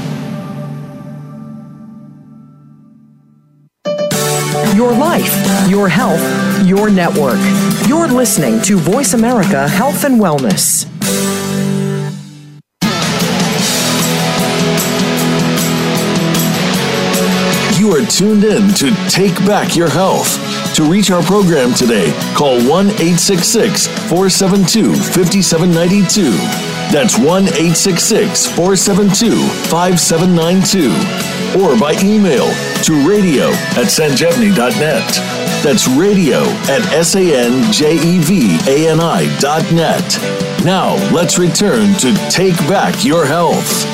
[4.91, 7.39] Your life, your health, your network.
[7.87, 10.85] You're listening to Voice America Health and Wellness.
[17.79, 20.35] You are tuned in to Take Back Your Health.
[20.75, 26.70] To reach our program today, call 1 866 472 5792.
[26.91, 30.91] That's 1 866 472 5792
[31.57, 32.51] or by email
[32.83, 33.47] to radio
[33.79, 35.07] at sanjevani.net.
[35.63, 37.79] That's radio at S-A-N-J-E-V-A-N-I
[39.39, 40.03] dot net.
[40.65, 43.85] Now, let's return to Take Back Your Health.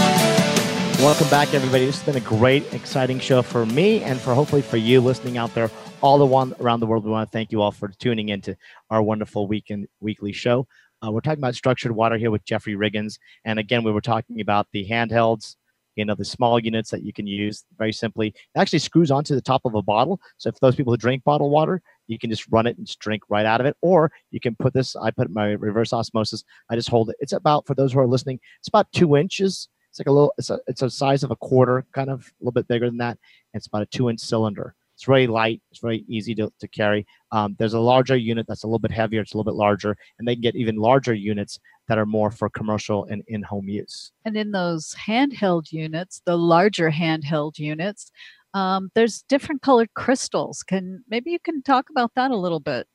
[0.99, 1.85] Welcome back, everybody.
[1.85, 5.37] This has been a great, exciting show for me and for hopefully for you listening
[5.37, 5.69] out there
[6.01, 7.05] all the one around the world.
[7.05, 8.57] We want to thank you all for tuning into
[8.89, 10.67] our wonderful weekend weekly show.
[11.05, 13.19] Uh, we're talking about structured water here with Jeffrey Riggins.
[13.45, 15.55] And again, we were talking about the handhelds
[15.97, 18.27] you know the small units that you can use very simply.
[18.27, 20.21] It actually screws onto the top of a bottle.
[20.37, 22.99] So for those people who drink bottled water you can just run it and just
[22.99, 23.75] drink right out of it.
[23.81, 27.17] Or you can put this i put my reverse osmosis i just hold it.
[27.19, 29.67] It's about for those who are listening it's about two inches.
[29.89, 32.43] It's like a little it's a it's a size of a quarter kind of a
[32.43, 33.17] little bit bigger than that.
[33.53, 35.61] And it's about a two inch cylinder it's very light.
[35.69, 37.05] It's very easy to, to carry.
[37.31, 39.21] Um, there's a larger unit that's a little bit heavier.
[39.21, 42.31] It's a little bit larger, and they can get even larger units that are more
[42.31, 44.11] for commercial and in-home use.
[44.25, 48.11] And in those handheld units, the larger handheld units,
[48.55, 50.63] um, there's different colored crystals.
[50.63, 52.87] Can maybe you can talk about that a little bit?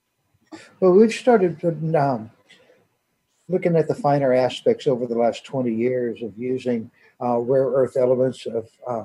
[0.81, 2.33] Well, we've started putting, um,
[3.49, 6.91] looking at the finer aspects over the last 20 years of using
[7.23, 9.05] uh, rare earth elements of uh,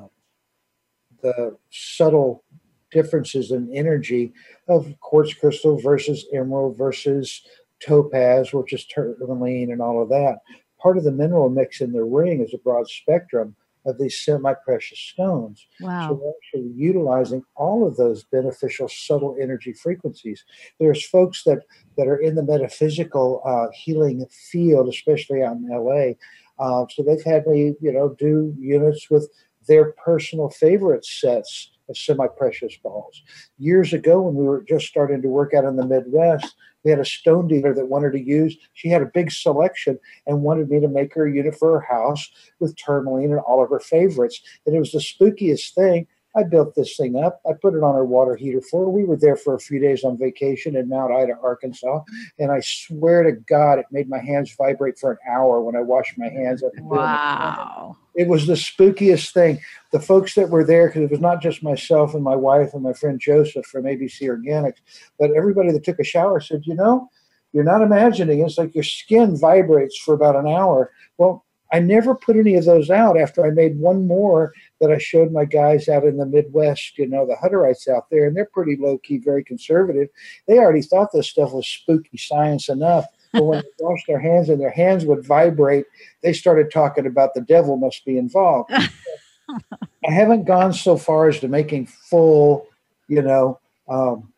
[1.22, 2.43] the subtle
[2.92, 4.34] differences in energy
[4.68, 7.42] of quartz crystal versus emerald versus
[7.80, 10.40] topaz, which is tourmaline and all of that.
[10.80, 15.00] Part of the mineral mix in the ring is a broad spectrum of these semi-precious
[15.00, 15.66] stones.
[15.80, 16.10] Wow.
[16.10, 20.44] So we're actually utilizing all of those beneficial subtle energy frequencies.
[20.80, 21.60] There's folks that
[21.98, 26.14] that are in the metaphysical uh, healing field, especially out in LA.
[26.60, 29.30] Uh, so they've had me, you know, do units with
[29.68, 33.22] their personal favorite sets semi-precious balls.
[33.58, 37.00] Years ago, when we were just starting to work out in the Midwest, we had
[37.00, 38.58] a stone dealer that wanted to use.
[38.74, 41.86] She had a big selection and wanted me to make her a unit for her
[41.86, 42.30] house
[42.60, 44.42] with tourmaline and all of her favorites.
[44.66, 46.08] And it was the spookiest thing.
[46.38, 47.42] I built this thing up.
[47.50, 50.04] I put it on our water heater for We were there for a few days
[50.04, 52.02] on vacation in Mount Ida, Arkansas.
[52.38, 55.82] And I swear to God, it made my hands vibrate for an hour when I
[55.82, 56.64] washed my hands.
[56.78, 57.98] Wow.
[58.14, 59.60] It was the spookiest thing.
[59.92, 62.84] The folks that were there, because it was not just myself and my wife and
[62.84, 64.78] my friend Joseph from ABC Organics,
[65.18, 67.10] but everybody that took a shower said, you know,
[67.52, 68.42] you're not imagining.
[68.42, 70.92] It's like your skin vibrates for about an hour.
[71.18, 74.97] Well, I never put any of those out after I made one more that I
[74.97, 78.45] showed my guys out in the Midwest, you know, the Hutterites out there, and they're
[78.45, 80.09] pretty low key, very conservative.
[80.47, 83.05] They already thought this stuff was spooky science enough.
[83.34, 85.86] But when they washed their hands and their hands would vibrate,
[86.24, 88.72] they started talking about the devil must be involved.
[88.74, 92.68] I haven't gone so far as to making full,
[93.07, 93.59] you know,
[93.89, 94.32] um,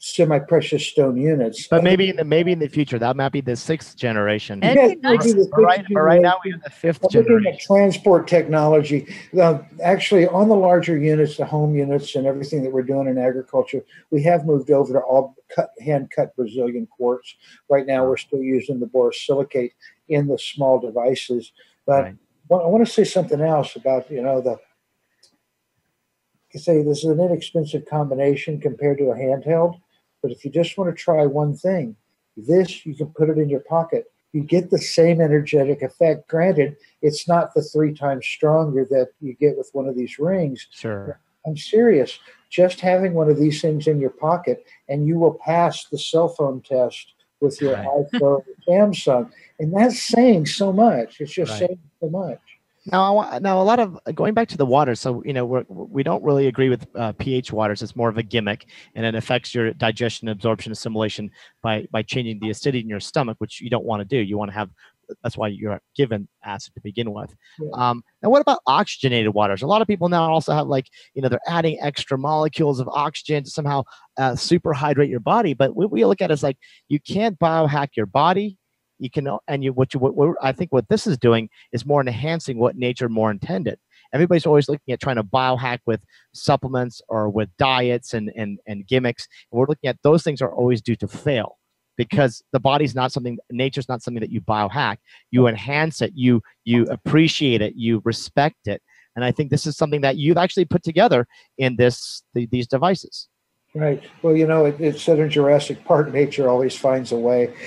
[0.00, 1.66] semi-precious stone units.
[1.66, 4.60] But maybe in the maybe in the future that might be the sixth generation.
[4.62, 5.34] Yeah, nice.
[5.34, 7.58] but, right, but right now we have the 5th generation.
[7.60, 9.12] transport technology.
[9.38, 13.18] Uh, actually, on the larger units, the home units, and everything that we're doing in
[13.18, 17.34] agriculture, we have moved over to all cut hand cut Brazilian quartz.
[17.68, 19.72] Right now, we're still using the borosilicate
[20.08, 21.52] in the small devices.
[21.86, 22.16] But right.
[22.52, 24.58] I want to say something else about you know the
[26.54, 29.80] you say this is an inexpensive combination compared to a handheld.
[30.22, 31.96] But if you just want to try one thing,
[32.36, 34.10] this you can put it in your pocket.
[34.32, 36.28] You get the same energetic effect.
[36.28, 40.66] Granted, it's not the three times stronger that you get with one of these rings.
[40.70, 41.18] Sure.
[41.46, 42.18] I'm serious.
[42.50, 46.28] Just having one of these things in your pocket, and you will pass the cell
[46.28, 47.86] phone test with your right.
[48.12, 51.20] iPhone, Samsung, and that's saying so much.
[51.20, 51.60] It's just right.
[51.60, 52.40] saying so much.
[52.90, 54.94] Now, now a lot of going back to the water.
[54.94, 57.82] So you know we're, we don't really agree with uh, pH waters.
[57.82, 61.30] It's more of a gimmick, and it affects your digestion, absorption, assimilation
[61.62, 64.18] by by changing the acidity in your stomach, which you don't want to do.
[64.18, 64.70] You want to have
[65.22, 67.34] that's why you're given acid to begin with.
[67.58, 67.70] Yeah.
[67.72, 69.62] Um, and what about oxygenated waters?
[69.62, 72.88] A lot of people now also have like you know they're adding extra molecules of
[72.88, 73.84] oxygen to somehow
[74.16, 75.54] uh, super hydrate your body.
[75.54, 76.58] But what we look at is like
[76.88, 78.57] you can't biohack your body.
[78.98, 81.86] You can and you what you what, what I think what this is doing is
[81.86, 83.78] more enhancing what nature more intended.
[84.12, 86.00] Everybody's always looking at trying to biohack with
[86.32, 89.28] supplements or with diets and and and gimmicks.
[89.50, 91.58] And we're looking at those things are always due to fail
[91.96, 94.98] because the body's not something nature's not something that you biohack.
[95.30, 96.12] You enhance it.
[96.14, 97.74] You you appreciate it.
[97.76, 98.82] You respect it.
[99.16, 101.26] And i think this is something that you've actually put together
[101.56, 103.28] in this the, these devices
[103.74, 104.02] Right.
[104.22, 107.54] Well, you know, it, it said in Jurassic Park, nature always finds a way.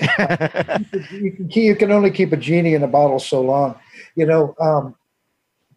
[1.12, 3.78] you, can, you can only keep a genie in a bottle so long.
[4.16, 4.96] You know, um,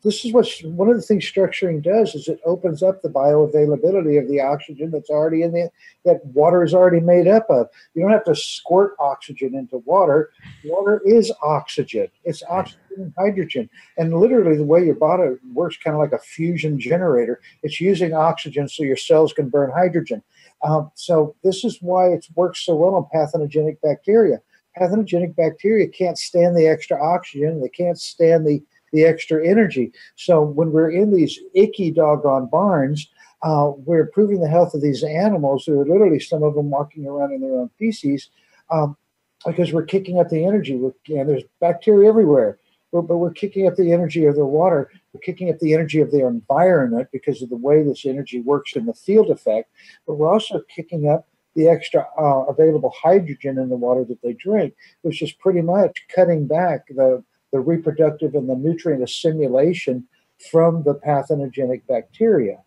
[0.06, 4.22] this is what one of the things structuring does is it opens up the bioavailability
[4.22, 5.70] of the oxygen that's already in the
[6.06, 10.30] that water is already made up of you don't have to squirt oxygen into water
[10.64, 15.96] water is oxygen it's oxygen and hydrogen and literally the way your body works kind
[15.96, 20.22] of like a fusion generator it's using oxygen so your cells can burn hydrogen
[20.64, 24.40] um, so this is why it works so well on pathogenic bacteria
[24.76, 28.62] pathogenic bacteria can't stand the extra oxygen they can't stand the
[28.96, 29.92] the extra energy.
[30.16, 33.10] So when we're in these icky doggone barns,
[33.44, 37.06] uh, we're improving the health of these animals who are literally some of them walking
[37.06, 38.30] around in their own feces
[38.72, 38.98] um,
[39.46, 40.78] because we're kicking up the energy.
[40.78, 42.58] We're, and there's bacteria everywhere,
[42.96, 44.90] but, but we're kicking up the energy of the water.
[45.12, 48.74] We're kicking up the energy of their environment because of the way this energy works
[48.78, 49.70] in the field effect.
[50.08, 54.32] But we're also kicking up the extra uh, available hydrogen in the water that they
[54.32, 57.22] drink, which is pretty much cutting back the
[57.52, 60.08] the reproductive and the nutrient assimilation
[60.50, 62.60] from the pathogenic bacteria.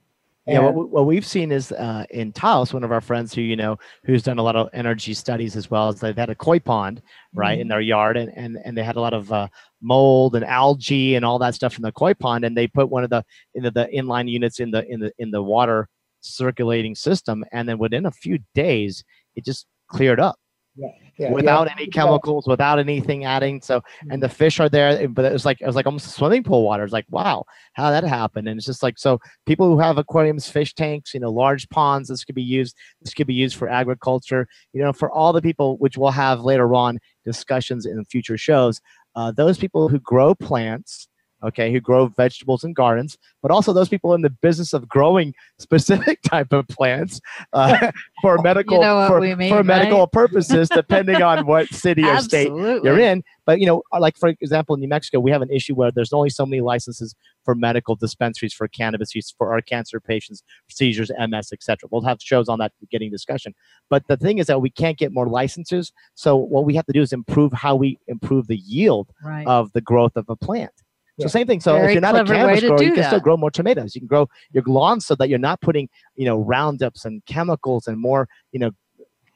[0.49, 3.57] Yeah, what, what we've seen is uh, in Taos, one of our friends who you
[3.57, 6.59] know who's done a lot of energy studies as well as they've had a koi
[6.59, 7.03] pond
[7.35, 7.63] right mm-hmm.
[7.63, 9.49] in their yard, and, and and they had a lot of uh,
[9.81, 13.05] mold and algae and all that stuff in the koi pond, and they put one
[13.05, 13.25] of the
[13.55, 15.89] in the, the inline units in the in the in the water
[16.21, 19.05] circulating system, and then within a few days,
[19.37, 20.37] it just cleared up
[20.79, 21.75] yeah, yeah, without yeah.
[21.77, 23.61] any chemicals, without anything adding.
[23.61, 26.45] So, and the fish are there, but it was like it was like almost swimming
[26.45, 26.85] pool water.
[26.85, 28.47] It's like wow, how that happened?
[28.47, 29.19] And it's just like so.
[29.45, 32.77] People who have aquariums, fish tanks, you know, large ponds, this could be used.
[33.03, 34.47] This could be used for agriculture.
[34.73, 38.81] You know, for all the people which we'll have later on discussions in future shows.
[39.17, 41.09] Uh, those people who grow plants
[41.43, 45.35] okay, who grow vegetables and gardens, but also those people in the business of growing
[45.59, 47.21] specific type of plants
[47.53, 47.91] uh,
[48.23, 52.49] for medical you know for, mean, for medical purposes, depending on what city or state
[52.49, 53.23] you're in.
[53.47, 55.91] But you know, uh, like for example, in New Mexico, we have an issue where
[55.91, 57.15] there's only so many licenses
[57.45, 61.89] for medical dispensaries for cannabis use for our cancer patients, seizures, MS, etc.
[61.91, 63.55] We'll have shows on that getting discussion.
[63.89, 65.93] But the thing is that we can't get more licenses.
[66.15, 69.47] So what we have to do is improve how we improve the yield right.
[69.47, 70.73] of the growth of a plant.
[71.19, 71.29] So yeah.
[71.29, 71.61] same thing.
[71.61, 73.09] So Very if you're not a cannabis grower, you can that.
[73.09, 73.95] still grow more tomatoes.
[73.95, 77.89] You can grow your lawn so that you're not putting, you know, roundups and chemicals
[77.89, 78.71] and more, you know,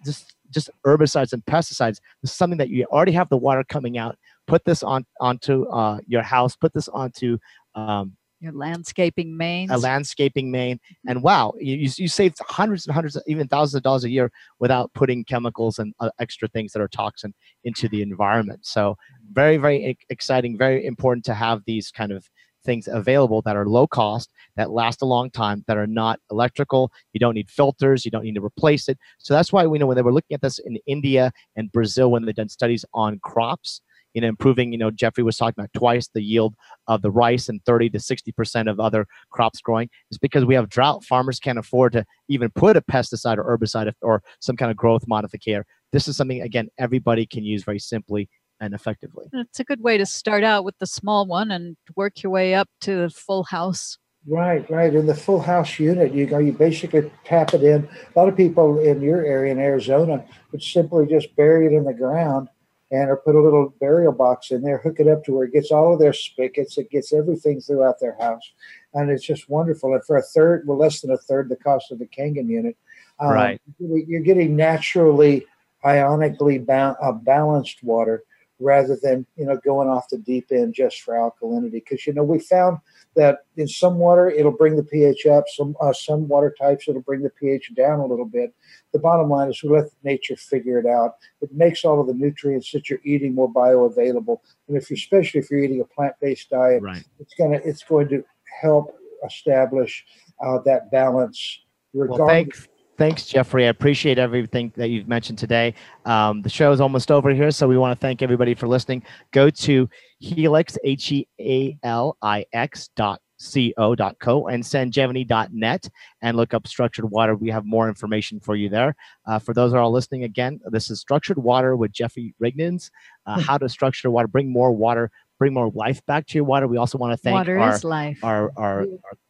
[0.05, 1.99] just just herbicides and pesticides.
[2.20, 4.16] This is something that you already have the water coming out.
[4.47, 6.55] Put this on onto uh, your house.
[6.55, 7.39] Put this onto
[7.74, 10.80] um, your landscaping main a landscaping main.
[11.07, 14.93] And wow you, you save hundreds and hundreds even thousands of dollars a year without
[14.95, 17.34] putting chemicals and uh, extra things that are toxin
[17.64, 18.66] into the environment.
[18.66, 18.97] So
[19.32, 22.28] very very exciting very important to have these kind of
[22.64, 26.93] things available that are low cost that last a long time that are not electrical.
[27.12, 28.05] You don't need filters.
[28.05, 28.99] You don't need to replace it.
[29.18, 32.11] So that's why we know when they were looking at this in india and brazil
[32.11, 33.80] when they've done studies on crops
[34.15, 36.55] you know, improving, you know, Jeffrey was talking about twice the yield
[36.87, 40.69] of the rice and 30 to 60% of other crops growing is because we have
[40.69, 41.05] drought.
[41.05, 45.07] Farmers can't afford to even put a pesticide or herbicide or some kind of growth
[45.07, 45.65] modifier.
[45.93, 48.29] This is something, again, everybody can use very simply
[48.61, 49.27] and effectively.
[49.33, 52.55] It's a good way to start out with the small one and work your way
[52.55, 53.99] up to the full house.
[54.27, 54.95] Right, right.
[54.95, 57.89] In the full house unit, you go, you basically tap it in.
[58.15, 61.85] A lot of people in your area in Arizona would simply just bury it in
[61.85, 62.49] the ground
[62.93, 65.53] and or put a little burial box in there, hook it up to where it
[65.53, 68.53] gets all of their spigots, it gets everything throughout their house,
[68.93, 69.95] and it's just wonderful.
[69.95, 72.76] And for a third, well, less than a third the cost of the Kangen unit,
[73.18, 73.61] um, right?
[73.78, 75.47] You're getting naturally
[75.82, 78.24] ionically ba- uh, balanced water
[78.63, 81.73] rather than you know going off the deep end just for alkalinity.
[81.73, 82.79] Because you know we found
[83.17, 87.03] that in some water it'll bring the pH up, some uh, some water types it'll
[87.03, 88.55] bring the pH down a little bit.
[88.93, 91.17] The bottom line is we let nature figure it out.
[91.41, 94.39] It makes all of the nutrients that you're eating more bioavailable,
[94.69, 97.05] and if you're especially if you're eating a plant-based diet, right.
[97.19, 98.25] it's gonna it's going to
[98.61, 98.97] help
[99.27, 100.05] establish
[100.45, 101.61] uh, that balance.
[101.95, 102.69] Well, Thanks,
[103.03, 103.67] Jeffrey.
[103.67, 105.75] I appreciate everything that you've mentioned today.
[106.05, 109.03] Um, the show is almost over here, so we want to thank everybody for listening.
[109.33, 109.91] Go to
[110.23, 115.89] Healix, H E A L I X dot co.co and sanjevani.net
[116.21, 117.35] and look up structured water.
[117.35, 118.95] We have more information for you there.
[119.27, 122.91] Uh, for those that are all listening again, this is structured water with Jeffrey Riggins.
[123.27, 126.69] Uh, how to structure water, bring more water, bring more life back to your water.
[126.69, 128.21] We also want to thank Water our, is life.
[128.23, 128.87] our, our, our,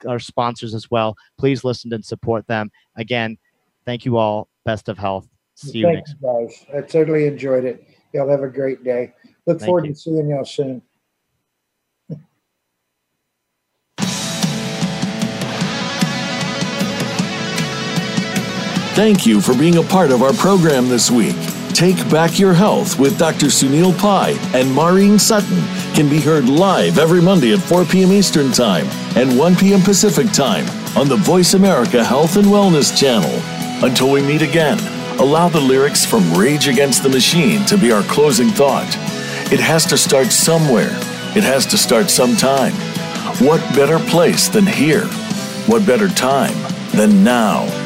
[0.06, 1.16] our sponsors as well.
[1.38, 2.70] Please listen and support them.
[2.96, 3.38] Again,
[3.84, 4.48] thank you all.
[4.64, 5.28] Best of health.
[5.54, 6.66] See you Thanks, next guys.
[6.74, 7.86] I totally enjoyed it.
[8.12, 9.12] Y'all have a great day.
[9.46, 9.92] Look Thank forward you.
[9.92, 10.82] to seeing y'all soon.
[18.94, 21.34] Thank you for being a part of our program this week.
[21.72, 23.46] Take Back Your Health with Dr.
[23.46, 25.62] Sunil Pai and Maureen Sutton
[25.94, 28.12] can be heard live every Monday at 4 p.m.
[28.12, 29.80] Eastern Time and 1 p.m.
[29.80, 30.66] Pacific Time
[30.96, 33.61] on the Voice America Health and Wellness channel.
[33.82, 34.78] Until we meet again,
[35.18, 38.86] allow the lyrics from Rage Against the Machine to be our closing thought.
[39.52, 40.96] It has to start somewhere.
[41.34, 42.74] It has to start sometime.
[43.44, 45.06] What better place than here?
[45.66, 46.54] What better time
[46.92, 47.81] than now?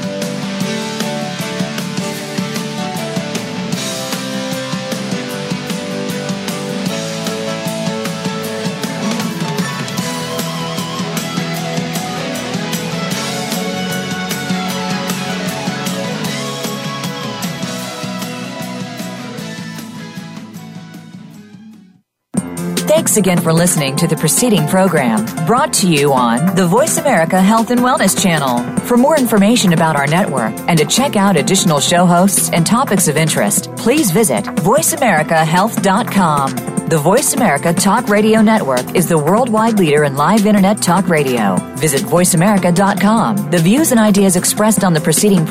[23.17, 27.41] Thanks again for listening to the preceding program brought to you on the Voice America
[27.41, 28.59] Health and Wellness channel.
[28.81, 33.09] For more information about our network and to check out additional show hosts and topics
[33.09, 36.57] of interest, please visit voiceamericahealth.com.
[36.89, 41.57] The Voice America Talk Radio Network is the worldwide leader in live internet talk radio.
[41.77, 43.51] Visit voiceamerica.com.
[43.51, 45.47] The views and ideas expressed on the preceding program